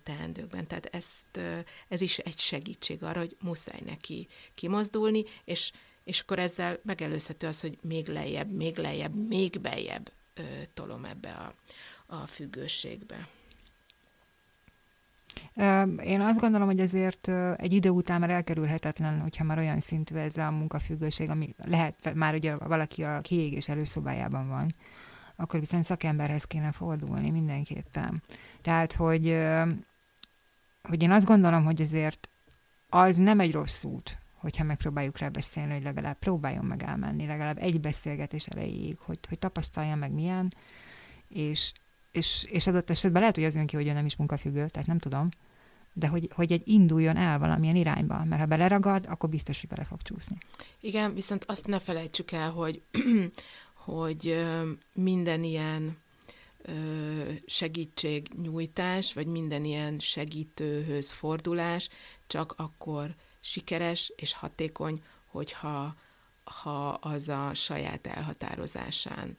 teendőkben. 0.02 0.66
Tehát 0.66 0.87
ezt, 0.87 1.40
ez 1.88 2.00
is 2.00 2.18
egy 2.18 2.38
segítség 2.38 3.02
arra, 3.02 3.18
hogy 3.18 3.37
muszáj 3.40 3.80
neki 3.85 4.28
kimozdulni, 4.54 5.24
és, 5.44 5.72
és 6.04 6.20
akkor 6.20 6.38
ezzel 6.38 6.78
megelőzhető 6.83 7.46
az, 7.46 7.61
hogy 7.61 7.78
még 7.83 8.09
lejjebb, 8.09 8.52
még 8.52 8.76
lejjebb, 8.76 9.14
még 9.28 9.61
beljebb 9.61 10.12
tolom 10.74 11.04
ebbe 11.04 11.30
a, 11.30 11.54
a 12.16 12.26
függőségbe. 12.26 13.28
Én 16.04 16.20
azt 16.20 16.40
gondolom, 16.40 16.66
hogy 16.66 16.80
ezért 16.80 17.28
egy 17.56 17.72
idő 17.72 17.88
után 17.88 18.20
már 18.20 18.30
elkerülhetetlen, 18.30 19.20
hogyha 19.20 19.44
már 19.44 19.59
olyan 19.59 19.80
szintű 19.80 20.14
ez 20.14 20.37
a 20.37 20.50
munkafüggőség, 20.50 21.28
ami 21.30 21.54
lehet 21.56 22.14
már 22.14 22.35
ugye 22.35 22.56
valaki 22.56 23.04
a 23.04 23.20
kiégés 23.20 23.68
előszobájában 23.68 24.48
van, 24.48 24.74
akkor 25.40 25.61
viszont 25.61 25.85
szakemberhez 25.85 26.44
kéne 26.44 26.72
fordulni 26.72 27.31
mindenképpen. 27.31 28.22
Tehát, 28.61 28.92
hogy, 28.92 29.38
hogy 30.83 31.03
én 31.03 31.11
azt 31.11 31.26
gondolom, 31.26 31.64
hogy 31.64 31.81
azért 31.81 32.29
az 32.88 33.16
nem 33.16 33.40
egy 33.40 33.53
rossz 33.53 33.85
út, 33.85 34.18
hogyha 34.35 34.64
megpróbáljuk 34.64 35.18
rá 35.18 35.29
beszélni, 35.29 35.72
hogy 35.72 35.83
legalább 35.83 36.18
próbáljon 36.18 36.64
meg 36.64 36.83
elmenni, 36.83 37.26
legalább 37.26 37.59
egy 37.59 37.81
beszélgetés 37.81 38.46
erejéig, 38.46 38.98
hogy, 38.98 39.18
hogy 39.29 39.38
tapasztalja 39.38 39.94
meg 39.94 40.12
milyen, 40.12 40.55
és, 41.29 41.72
és, 42.11 42.46
és 42.50 42.66
adott 42.66 42.90
esetben 42.90 43.20
lehet, 43.20 43.37
hogy 43.37 43.44
az 43.44 43.55
jön 43.55 43.66
ki, 43.66 43.76
hogy 43.76 43.87
ő 43.87 43.92
nem 43.92 44.07
is 44.07 44.16
munkafüggő, 44.16 44.68
tehát 44.68 44.88
nem 44.88 44.98
tudom, 44.98 45.29
de 45.92 46.07
hogy, 46.07 46.31
hogy 46.35 46.53
egy 46.53 46.68
induljon 46.68 47.16
el 47.16 47.38
valamilyen 47.38 47.76
irányba, 47.76 48.24
mert 48.24 48.40
ha 48.40 48.46
beleragad, 48.46 49.07
akkor 49.09 49.29
biztos, 49.29 49.61
hogy 49.61 49.68
bele 49.68 49.85
fog 49.85 50.03
csúszni. 50.03 50.38
Igen, 50.81 51.14
viszont 51.14 51.44
azt 51.44 51.66
ne 51.66 51.79
felejtsük 51.79 52.31
el, 52.31 52.50
hogy, 52.50 52.83
hogy 53.90 54.46
minden 54.92 55.44
ilyen 55.44 55.98
segítségnyújtás, 57.46 59.12
vagy 59.12 59.26
minden 59.26 59.64
ilyen 59.64 59.98
segítőhöz 59.98 61.11
fordulás 61.11 61.88
csak 62.26 62.55
akkor 62.57 63.14
sikeres 63.40 64.12
és 64.16 64.33
hatékony, 64.33 65.03
hogyha 65.26 65.96
ha 66.44 66.88
az 66.88 67.29
a 67.29 67.55
saját 67.55 68.07
elhatározásán 68.07 69.37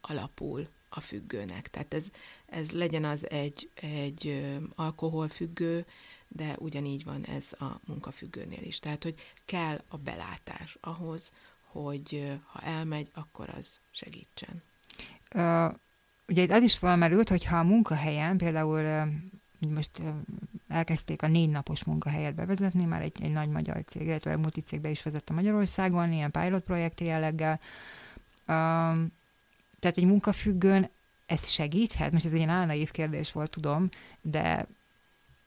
alapul 0.00 0.68
a 0.88 1.00
függőnek. 1.00 1.70
Tehát 1.70 1.94
ez, 1.94 2.10
ez 2.46 2.70
legyen 2.70 3.04
az 3.04 3.30
egy, 3.30 3.70
egy 3.74 4.46
alkoholfüggő, 4.74 5.86
de 6.28 6.56
ugyanígy 6.58 7.04
van 7.04 7.24
ez 7.24 7.52
a 7.52 7.80
munkafüggőnél 7.86 8.62
is. 8.62 8.78
Tehát, 8.78 9.02
hogy 9.02 9.14
kell 9.44 9.82
a 9.88 9.96
belátás 9.96 10.76
ahhoz, 10.80 11.32
hogy 11.72 12.38
ha 12.46 12.60
elmegy, 12.60 13.10
akkor 13.14 13.48
az 13.58 13.80
segítsen. 13.90 14.62
Uh, 15.34 15.74
ugye 16.28 16.42
itt 16.42 16.50
az 16.50 16.62
is 16.62 16.76
felmerült, 16.76 17.28
hogy 17.28 17.44
ha 17.44 17.58
a 17.58 17.62
munkahelyen 17.62 18.36
például 18.36 19.08
most 19.68 20.02
elkezdték 20.68 21.22
a 21.22 21.28
négy 21.28 21.50
napos 21.50 21.84
munkahelyet 21.84 22.34
bevezetni, 22.34 22.84
már 22.84 23.02
egy, 23.02 23.22
egy 23.22 23.32
nagy 23.32 23.48
magyar 23.48 23.84
cég, 23.86 24.02
illetve 24.06 24.36
multicégbe 24.36 24.90
is 24.90 25.02
vezette 25.02 25.32
Magyarországon, 25.32 26.12
ilyen 26.12 26.30
pilot 26.30 26.64
projekt 26.64 27.00
jelleggel. 27.00 27.60
Um, 28.48 29.12
tehát 29.80 29.96
egy 29.96 30.04
munkafüggőn 30.04 30.88
ez 31.26 31.48
segíthet? 31.48 32.12
Most 32.12 32.24
ez 32.24 32.30
egy 32.30 32.36
ilyen 32.36 32.48
álnaív 32.48 32.90
kérdés 32.90 33.32
volt, 33.32 33.50
tudom, 33.50 33.88
de 34.20 34.66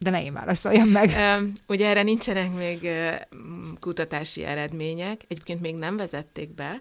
de 0.04 0.10
ne 0.10 0.24
én 0.24 0.34
válaszoljam 0.34 0.88
meg. 0.88 1.16
Ugye 1.68 1.88
erre 1.88 2.04
nincsenek 2.04 2.54
még 2.54 2.90
kutatási 3.80 4.44
eredmények, 4.44 5.22
egyébként 5.28 5.62
még 5.62 5.76
nem 5.76 5.98
vezették 5.98 6.56
be, 6.56 6.80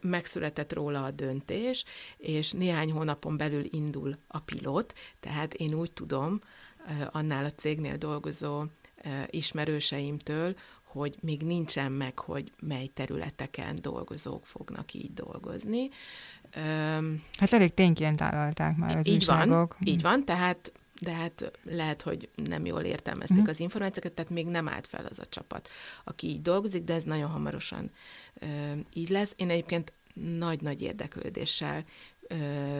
megszületett 0.00 0.72
róla 0.72 1.04
a 1.04 1.10
döntés, 1.10 1.84
és 2.16 2.50
néhány 2.50 2.92
hónapon 2.92 3.36
belül 3.36 3.64
indul 3.70 4.18
a 4.26 4.38
pilot, 4.38 4.92
tehát 5.20 5.54
én 5.54 5.74
úgy 5.74 5.92
tudom, 5.92 6.40
annál 7.10 7.44
a 7.44 7.50
cégnél 7.50 7.96
dolgozó 7.96 8.64
ismerőseimtől, 9.26 10.54
hogy 10.82 11.16
még 11.20 11.42
nincsen 11.42 11.92
meg, 11.92 12.18
hogy 12.18 12.52
mely 12.60 12.86
területeken 12.86 13.78
dolgozók 13.80 14.46
fognak 14.46 14.92
így 14.94 15.12
dolgozni. 15.12 15.88
Hát 17.38 17.52
elég 17.52 17.74
tényként 17.74 18.20
állalták 18.20 18.76
már 18.76 18.96
az 18.96 19.06
így 19.06 19.14
újságok. 19.14 19.76
Van, 19.78 19.88
így 19.88 20.02
van, 20.02 20.24
tehát 20.24 20.72
de 21.02 21.12
hát 21.12 21.50
lehet, 21.64 22.02
hogy 22.02 22.28
nem 22.34 22.66
jól 22.66 22.80
értelmezték 22.80 23.36
uh-huh. 23.36 23.52
az 23.52 23.60
információkat, 23.60 24.12
tehát 24.12 24.30
még 24.30 24.46
nem 24.46 24.68
állt 24.68 24.86
fel 24.86 25.06
az 25.10 25.18
a 25.18 25.26
csapat, 25.26 25.68
aki 26.04 26.26
így 26.26 26.42
dolgozik, 26.42 26.84
de 26.84 26.94
ez 26.94 27.02
nagyon 27.02 27.30
hamarosan 27.30 27.90
ö, 28.34 28.46
így 28.92 29.08
lesz. 29.08 29.32
Én 29.36 29.50
egyébként 29.50 29.92
nagy-nagy 30.14 30.82
érdeklődéssel 30.82 31.84
ö, 32.28 32.36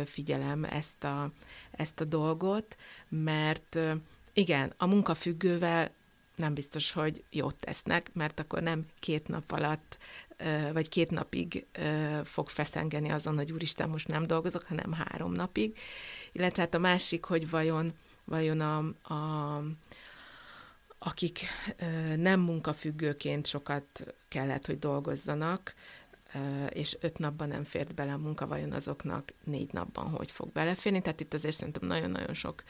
figyelem 0.06 0.64
ezt 0.64 1.04
a, 1.04 1.30
ezt 1.70 2.00
a 2.00 2.04
dolgot, 2.04 2.76
mert 3.08 3.74
ö, 3.74 3.92
igen, 4.32 4.72
a 4.76 4.86
munkafüggővel 4.86 5.90
nem 6.36 6.54
biztos, 6.54 6.92
hogy 6.92 7.22
jót 7.30 7.54
tesznek, 7.54 8.10
mert 8.12 8.40
akkor 8.40 8.62
nem 8.62 8.86
két 9.00 9.28
nap 9.28 9.52
alatt 9.52 9.98
vagy 10.72 10.88
két 10.88 11.10
napig 11.10 11.66
fog 12.24 12.48
feszengeni 12.48 13.10
azon, 13.10 13.36
hogy 13.36 13.52
úristen, 13.52 13.88
most 13.88 14.08
nem 14.08 14.26
dolgozok, 14.26 14.64
hanem 14.64 14.92
három 14.92 15.32
napig. 15.32 15.76
Illetve 16.32 16.62
hát 16.62 16.74
a 16.74 16.78
másik, 16.78 17.24
hogy 17.24 17.50
vajon 17.50 17.92
vajon 18.32 18.60
a, 18.60 18.78
a 19.14 19.62
akik 20.98 21.46
nem 22.16 22.40
munkafüggőként 22.40 23.46
sokat 23.46 24.14
kellett, 24.28 24.66
hogy 24.66 24.78
dolgozzanak, 24.78 25.74
és 26.68 26.96
öt 27.00 27.18
napban 27.18 27.48
nem 27.48 27.64
fért 27.64 27.94
bele 27.94 28.12
a 28.12 28.18
munka, 28.18 28.46
vajon 28.46 28.72
azoknak 28.72 29.32
négy 29.44 29.72
napban 29.72 30.08
hogy 30.08 30.30
fog 30.30 30.52
beleférni. 30.52 31.00
Tehát 31.00 31.20
itt 31.20 31.34
azért 31.34 31.56
szerintem 31.56 31.88
nagyon-nagyon 31.88 32.34
sok 32.34 32.62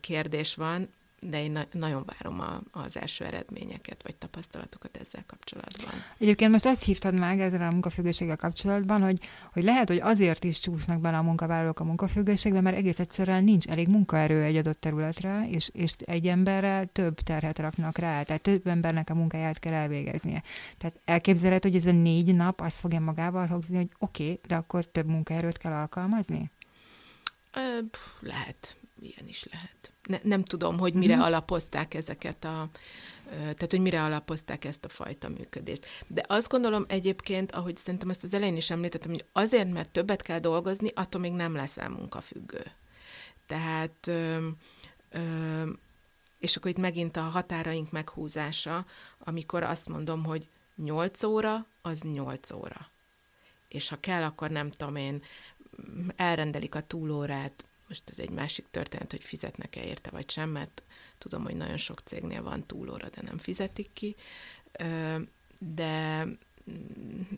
kérdés 0.00 0.54
van, 0.54 0.88
de 1.20 1.42
én 1.42 1.52
na- 1.52 1.66
nagyon 1.72 2.04
várom 2.06 2.40
a, 2.40 2.60
az 2.70 2.96
első 2.96 3.24
eredményeket, 3.24 4.02
vagy 4.02 4.16
tapasztalatokat 4.16 4.96
ezzel 4.96 5.24
kapcsolatban. 5.26 5.90
Egyébként 6.18 6.50
most 6.50 6.66
ezt 6.66 6.84
hívtad 6.84 7.14
meg 7.14 7.40
ezzel 7.40 7.68
a 7.68 7.70
munkafüggőséggel 7.70 8.36
kapcsolatban, 8.36 9.02
hogy, 9.02 9.18
hogy 9.52 9.62
lehet, 9.64 9.88
hogy 9.88 10.00
azért 10.00 10.44
is 10.44 10.58
csúsznak 10.58 11.00
bele 11.00 11.16
a 11.16 11.22
munkavállalók 11.22 11.80
a 11.80 11.84
munkafüggőségbe, 11.84 12.60
mert 12.60 12.76
egész 12.76 12.98
egyszerűen 12.98 13.44
nincs 13.44 13.66
elég 13.66 13.88
munkaerő 13.88 14.42
egy 14.42 14.56
adott 14.56 14.80
területre, 14.80 15.48
és, 15.48 15.70
és 15.72 15.92
egy 15.98 16.26
emberre 16.26 16.84
több 16.84 17.20
terhet 17.20 17.58
raknak 17.58 17.98
rá, 17.98 18.22
tehát 18.22 18.42
több 18.42 18.66
embernek 18.66 19.10
a 19.10 19.14
munkáját 19.14 19.58
kell 19.58 19.72
elvégeznie. 19.72 20.42
Tehát 20.78 21.00
elképzelhet, 21.04 21.62
hogy 21.62 21.74
ez 21.74 21.86
a 21.86 21.92
négy 21.92 22.34
nap 22.34 22.60
azt 22.60 22.80
fogja 22.80 23.00
magával 23.00 23.46
hozni, 23.46 23.76
hogy 23.76 23.90
oké, 23.98 24.22
okay, 24.22 24.40
de 24.46 24.54
akkor 24.54 24.84
több 24.84 25.06
munkaerőt 25.06 25.58
kell 25.58 25.72
alkalmazni? 25.72 26.50
Ö, 27.52 27.78
lehet, 28.20 28.76
ilyen 29.02 29.28
is 29.28 29.44
lehet 29.50 29.92
ne, 30.10 30.18
nem 30.22 30.44
tudom, 30.44 30.78
hogy 30.78 30.94
mire 30.94 31.14
mm-hmm. 31.14 31.24
alapozták 31.24 31.94
ezeket 31.94 32.44
a, 32.44 32.68
tehát 33.30 33.70
hogy 33.70 33.80
mire 33.80 34.02
alapozták 34.02 34.64
ezt 34.64 34.84
a 34.84 34.88
fajta 34.88 35.28
működést. 35.28 35.86
De 36.06 36.24
azt 36.26 36.48
gondolom 36.48 36.84
egyébként, 36.88 37.52
ahogy 37.52 37.76
szerintem 37.76 38.10
ezt 38.10 38.24
az 38.24 38.34
elején 38.34 38.56
is 38.56 38.70
említettem, 38.70 39.10
hogy 39.10 39.24
azért, 39.32 39.72
mert 39.72 39.90
többet 39.90 40.22
kell 40.22 40.38
dolgozni, 40.38 40.90
attól 40.94 41.20
még 41.20 41.32
nem 41.32 41.54
leszel 41.54 41.88
munkafüggő. 41.88 42.72
Tehát, 43.46 44.06
ö, 44.06 44.48
ö, 45.10 45.70
és 46.38 46.56
akkor 46.56 46.70
itt 46.70 46.78
megint 46.78 47.16
a 47.16 47.20
határaink 47.20 47.90
meghúzása, 47.90 48.86
amikor 49.18 49.62
azt 49.62 49.88
mondom, 49.88 50.24
hogy 50.24 50.48
8 50.76 51.22
óra, 51.22 51.66
az 51.82 52.02
8 52.02 52.50
óra. 52.50 52.90
És 53.68 53.88
ha 53.88 54.00
kell, 54.00 54.22
akkor 54.22 54.50
nem 54.50 54.70
tudom 54.70 54.96
én, 54.96 55.22
elrendelik 56.16 56.74
a 56.74 56.86
túlórát, 56.86 57.64
most 57.90 58.10
ez 58.10 58.18
egy 58.18 58.30
másik 58.30 58.66
történet, 58.70 59.10
hogy 59.10 59.24
fizetnek-e 59.24 59.82
érte 59.82 60.10
vagy 60.10 60.30
sem, 60.30 60.50
mert 60.50 60.82
tudom, 61.18 61.42
hogy 61.42 61.56
nagyon 61.56 61.76
sok 61.76 62.00
cégnél 62.04 62.42
van 62.42 62.66
túlóra, 62.66 63.08
de 63.08 63.22
nem 63.22 63.38
fizetik 63.38 63.90
ki. 63.92 64.16
De 65.58 66.26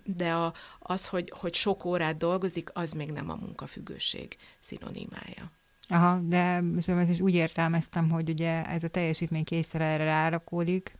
de 0.05 0.33
a, 0.33 0.53
az, 0.79 1.09
hogy, 1.09 1.33
hogy 1.37 1.55
sok 1.55 1.85
órát 1.85 2.17
dolgozik, 2.17 2.71
az 2.73 2.93
még 2.93 3.11
nem 3.11 3.31
a 3.31 3.35
munkafüggőség 3.35 4.37
szinonimája. 4.61 5.51
Aha, 5.89 6.21
de 6.21 6.63
szóval 6.79 7.03
ezt 7.03 7.11
is 7.11 7.21
úgy 7.21 7.35
értelmeztem, 7.35 8.11
hogy 8.11 8.29
ugye 8.29 8.65
ez 8.65 8.85
a 8.85 8.89
teljesítmény 8.89 9.45
készre 9.45 9.85
erre 9.85 10.05
rárakódik, 10.05 10.99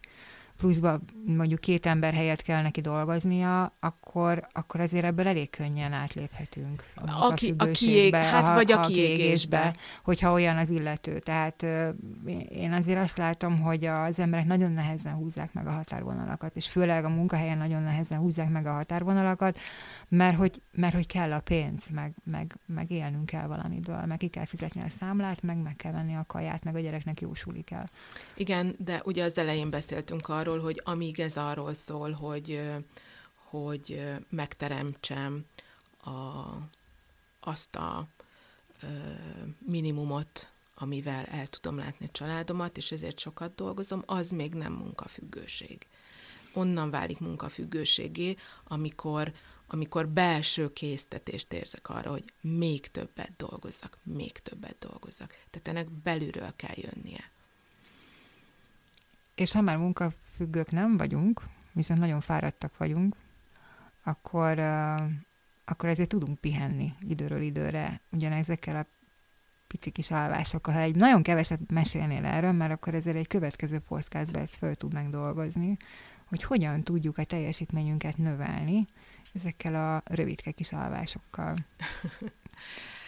pluszba 0.63 1.01
mondjuk 1.27 1.61
két 1.61 1.87
ember 1.87 2.15
helyett 2.15 2.43
kell 2.43 2.63
neki 2.63 2.81
dolgoznia, 2.81 3.73
akkor, 3.81 4.47
akkor 4.53 4.81
azért 4.81 5.05
ebből 5.05 5.27
elég 5.27 5.51
könnyen 5.51 5.93
átléphetünk. 5.93 6.85
A, 6.95 7.27
aki, 7.27 7.55
a 7.59 7.65
kiég, 7.65 8.15
hát 8.15 8.49
a, 8.49 8.55
vagy 8.55 8.73
a, 8.73 8.79
a 8.79 8.87
kiégésbe. 8.87 9.77
Hogyha 10.03 10.33
olyan 10.33 10.57
az 10.57 10.71
illető. 10.71 11.19
Tehát 11.19 11.63
én 12.49 12.73
azért 12.73 12.99
azt 12.99 13.17
látom, 13.17 13.61
hogy 13.61 13.85
az 13.85 14.19
emberek 14.19 14.47
nagyon 14.47 14.73
nehezen 14.73 15.15
húzzák 15.15 15.53
meg 15.53 15.67
a 15.67 15.71
határvonalakat, 15.71 16.57
és 16.57 16.67
főleg 16.67 17.05
a 17.05 17.09
munkahelyen 17.09 17.59
nagyon 17.59 17.83
nehezen 17.83 18.19
húzzák 18.19 18.51
meg 18.51 18.67
a 18.67 18.73
határvonalakat, 18.73 19.59
mert 20.09 20.37
hogy, 20.37 20.63
mert 20.73 20.95
hogy 20.95 21.07
kell 21.07 21.33
a 21.33 21.41
pénz, 21.41 21.85
meg, 21.91 22.15
meg, 22.25 22.57
meg 22.67 22.91
élnünk 22.91 23.27
kell 23.27 23.47
valamiből, 23.47 24.05
meg 24.07 24.19
ki 24.19 24.29
kell 24.29 24.45
fizetni 24.45 24.83
a 24.83 24.89
számlát, 24.89 25.43
meg 25.43 25.57
meg 25.57 25.77
kell 25.77 25.93
venni 25.93 26.15
a 26.15 26.25
kaját, 26.27 26.65
meg 26.65 26.75
a 26.75 26.81
gyereknek 26.81 27.21
jósuli 27.21 27.63
kell. 27.63 27.87
Igen, 28.35 28.75
de 28.79 29.01
ugye 29.05 29.25
az 29.25 29.39
elején 29.39 29.71
beszéltünk 29.71 30.29
arról, 30.29 30.52
hogy 30.59 30.81
amíg 30.85 31.21
ez 31.21 31.37
arról 31.37 31.75
szól, 31.75 32.11
hogy, 32.11 32.61
hogy 33.35 34.03
megteremtsem 34.29 35.45
a, 36.05 36.45
azt 37.41 37.77
a 37.77 38.07
minimumot, 39.59 40.49
amivel 40.75 41.25
el 41.25 41.47
tudom 41.47 41.79
látni 41.79 42.07
a 42.07 42.13
családomat, 42.13 42.77
és 42.77 42.93
ezért 42.93 43.19
sokat 43.19 43.55
dolgozom, 43.55 44.03
az 44.07 44.31
még 44.31 44.55
nem 44.55 44.73
munkafüggőség. 44.73 45.87
Onnan 46.53 46.91
válik 46.91 47.19
munkafüggőségé, 47.19 48.37
amikor 48.65 49.33
amikor 49.73 50.09
belső 50.09 50.73
késztetést 50.73 51.53
érzek 51.53 51.89
arra, 51.89 52.11
hogy 52.11 52.25
még 52.41 52.91
többet 52.91 53.33
dolgozzak, 53.37 53.99
még 54.03 54.33
többet 54.33 54.77
dolgozzak. 54.79 55.37
Tehát 55.51 55.69
ennek 55.69 55.91
belülről 55.91 56.53
kell 56.57 56.75
jönnie. 56.77 57.31
És 59.35 59.53
ha 59.53 59.61
már 59.61 59.77
munkafüggők 59.77 60.71
nem 60.71 60.97
vagyunk, 60.97 61.43
viszont 61.73 62.01
nagyon 62.01 62.21
fáradtak 62.21 62.77
vagyunk, 62.77 63.17
akkor, 64.03 64.59
akkor 65.65 65.89
ezért 65.89 66.09
tudunk 66.09 66.39
pihenni 66.39 66.95
időről 67.09 67.43
időre, 67.43 68.01
ugyanezekkel 68.11 68.77
a 68.77 68.87
pici 69.67 69.91
kis 69.91 70.11
alvásokkal. 70.11 70.75
Ha 70.75 70.81
egy 70.81 70.97
nagyon 70.97 71.23
keveset 71.23 71.71
mesélnél 71.71 72.25
erről, 72.25 72.53
mert 72.53 72.73
akkor 72.73 72.95
ezért 72.95 73.17
egy 73.17 73.27
következő 73.27 73.79
podcastban 73.79 74.43
ezt 74.43 74.57
föl 74.57 74.75
tudnánk 74.75 75.11
dolgozni, 75.11 75.77
hogy 76.25 76.43
hogyan 76.43 76.83
tudjuk 76.83 77.19
a 77.19 77.25
teljesítményünket 77.25 78.17
növelni, 78.17 78.87
ezekkel 79.35 79.75
a 79.75 80.03
rövidke 80.15 80.51
kis 80.51 80.73
alvásokkal. 80.73 81.57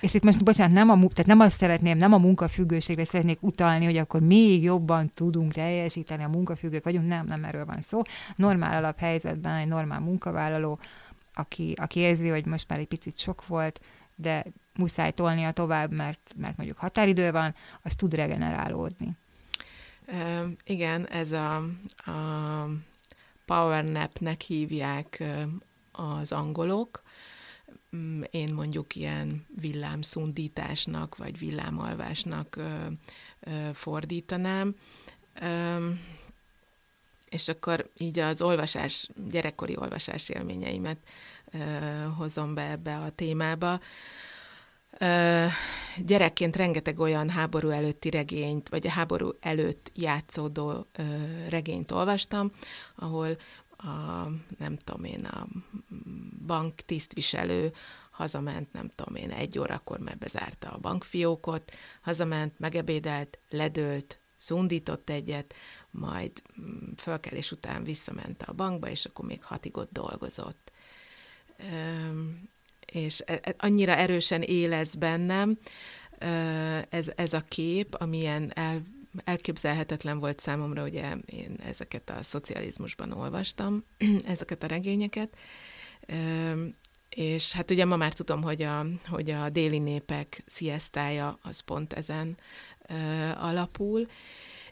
És 0.05 0.15
itt 0.15 0.23
most, 0.23 0.45
bocsánat, 0.45 0.75
nem, 0.75 0.91
a, 0.91 0.99
tehát 0.99 1.27
nem 1.27 1.41
azt 1.41 1.57
szeretném, 1.57 1.97
nem 1.99 2.13
a 2.13 2.19
munkafüggőségre 2.19 3.05
szeretnék 3.05 3.43
utalni, 3.43 3.85
hogy 3.85 3.97
akkor 3.97 4.21
még 4.21 4.63
jobban 4.63 5.11
tudunk 5.15 5.53
teljesíteni, 5.53 6.25
a 6.25 6.29
munkafüggők 6.29 6.85
vagyunk, 6.85 7.07
nem, 7.07 7.27
nem 7.27 7.45
erről 7.45 7.65
van 7.65 7.81
szó. 7.81 8.03
Normál 8.37 8.77
alaphelyzetben 8.77 9.55
egy 9.55 9.67
normál 9.67 10.01
munkavállaló, 10.01 10.79
aki, 11.35 11.75
aki 11.77 12.01
érzi, 12.01 12.29
hogy 12.29 12.47
most 12.47 12.69
már 12.69 12.79
egy 12.79 12.87
picit 12.87 13.19
sok 13.19 13.47
volt, 13.47 13.81
de 14.15 14.45
muszáj 14.75 15.11
tolnia 15.11 15.53
tovább, 15.53 15.93
mert, 15.93 16.35
mert 16.37 16.57
mondjuk 16.57 16.79
határidő 16.79 17.31
van, 17.31 17.55
az 17.83 17.95
tud 17.95 18.15
regenerálódni. 18.15 19.17
Uh, 20.07 20.51
igen, 20.65 21.09
ez 21.09 21.33
a, 21.33 21.57
a 21.97 22.69
power 23.45 23.85
napnek 23.85 24.41
hívják 24.41 25.23
az 25.93 26.33
angolok, 26.33 27.03
én 28.31 28.55
mondjuk 28.55 28.97
ilyen 28.97 29.47
villámszundításnak, 29.61 31.17
vagy 31.17 31.39
villámalvásnak 31.39 32.59
fordítanám. 33.73 34.75
És 37.29 37.49
akkor 37.49 37.91
így 37.99 38.19
az 38.19 38.43
olvasás, 38.43 39.09
gyerekkori 39.31 39.77
olvasás 39.77 40.29
élményeimet 40.29 40.99
hozom 42.17 42.55
be 42.55 42.71
ebbe 42.71 42.97
a 42.97 43.11
témába. 43.11 43.81
Gyerekként 45.97 46.57
rengeteg 46.57 46.99
olyan 46.99 47.31
háború 47.31 47.69
előtti 47.69 48.11
regényt, 48.11 48.69
vagy 48.69 48.87
a 48.87 48.91
háború 48.91 49.31
előtt 49.41 49.91
játszódó 49.95 50.87
regényt 51.49 51.91
olvastam, 51.91 52.51
ahol 52.95 53.37
a, 53.85 54.31
nem 54.59 54.77
tudom 54.77 55.05
én, 55.05 55.25
a 55.25 55.47
bank 56.47 56.75
tisztviselő 56.75 57.73
hazament, 58.11 58.73
nem 58.73 58.89
tudom 58.89 59.15
én, 59.15 59.31
egy 59.31 59.59
órakor, 59.59 59.99
mert 59.99 60.19
bezárta 60.19 60.71
a 60.71 60.79
bankfiókot, 60.79 61.73
hazament, 62.01 62.59
megebédelt, 62.59 63.39
ledőlt, 63.51 64.19
szundított 64.37 65.11
egyet, 65.11 65.55
majd 65.91 66.33
mm, 66.61 66.93
fölkelés 66.97 67.53
után 67.53 67.85
visszament 67.85 68.43
a 68.43 68.53
bankba, 68.53 68.89
és 68.89 69.05
akkor 69.05 69.25
még 69.25 69.45
hatig 69.45 69.77
ott 69.77 69.93
dolgozott. 69.93 70.73
És 72.87 73.23
e, 73.27 73.39
e, 73.43 73.55
annyira 73.59 73.95
erősen 73.95 74.43
élez 74.43 74.95
bennem 74.95 75.59
ez, 76.89 77.13
ez 77.17 77.33
a 77.33 77.41
kép, 77.41 77.95
amilyen 77.95 78.51
el, 78.55 78.83
elképzelhetetlen 79.25 80.19
volt 80.19 80.41
számomra, 80.41 80.83
ugye 80.83 81.17
én 81.27 81.57
ezeket 81.67 82.11
a 82.11 82.23
szocializmusban 82.23 83.13
olvastam, 83.13 83.85
ezeket 84.27 84.63
a 84.63 84.67
regényeket, 84.67 85.37
és 87.09 87.53
hát 87.53 87.71
ugye 87.71 87.85
ma 87.85 87.97
már 87.97 88.13
tudom, 88.13 88.43
hogy 88.43 88.63
a, 88.63 88.87
hogy 89.09 89.31
a 89.31 89.49
déli 89.49 89.79
népek 89.79 90.43
sziasztája 90.47 91.39
az 91.43 91.61
pont 91.61 91.93
ezen 91.93 92.37
alapul, 93.35 94.07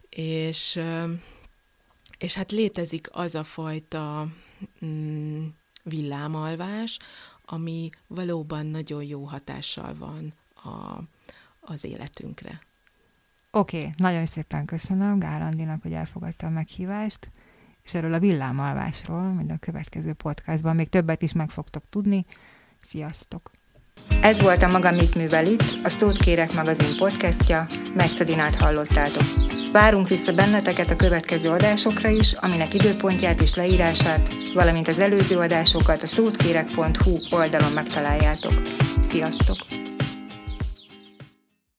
és, 0.08 0.80
és 2.18 2.34
hát 2.34 2.52
létezik 2.52 3.08
az 3.10 3.34
a 3.34 3.44
fajta 3.44 4.28
mm, 4.84 5.46
villámalvás, 5.82 6.98
ami 7.44 7.90
valóban 8.06 8.66
nagyon 8.66 9.04
jó 9.04 9.24
hatással 9.24 9.94
van 9.94 10.34
a, 10.54 11.02
az 11.60 11.84
életünkre. 11.84 12.60
Oké, 13.54 13.78
okay, 13.78 13.92
nagyon 13.96 14.26
szépen 14.26 14.64
köszönöm 14.64 15.18
Gálandinak, 15.18 15.82
hogy 15.82 15.92
elfogadta 15.92 16.46
a 16.46 16.50
meghívást, 16.50 17.30
és 17.84 17.94
erről 17.94 18.14
a 18.14 18.18
villámalvásról, 18.18 19.20
majd 19.20 19.50
a 19.50 19.56
következő 19.60 20.12
podcastban 20.12 20.74
még 20.74 20.88
többet 20.88 21.22
is 21.22 21.32
meg 21.32 21.50
fogtok 21.50 21.82
tudni. 21.90 22.26
Sziasztok! 22.80 23.50
Ez 24.22 24.40
volt 24.40 24.62
a 24.62 24.70
Maga 24.70 24.90
Mit 24.90 25.14
Művel 25.14 25.46
Itt, 25.46 25.80
a 25.84 25.88
Szót 25.88 26.18
Kérek 26.18 26.54
magazin 26.54 26.96
podcastja, 26.98 27.66
Metszedinát 27.94 28.54
hallottátok. 28.54 29.24
Várunk 29.72 30.08
vissza 30.08 30.34
benneteket 30.34 30.90
a 30.90 30.96
következő 30.96 31.50
adásokra 31.50 32.08
is, 32.08 32.32
aminek 32.32 32.74
időpontját 32.74 33.40
és 33.40 33.54
leírását, 33.54 34.52
valamint 34.54 34.88
az 34.88 34.98
előző 34.98 35.38
adásokat 35.38 36.02
a 36.02 36.06
szótkérek.hu 36.06 37.16
oldalon 37.30 37.72
megtaláljátok. 37.72 38.62
Sziasztok! 39.00 39.56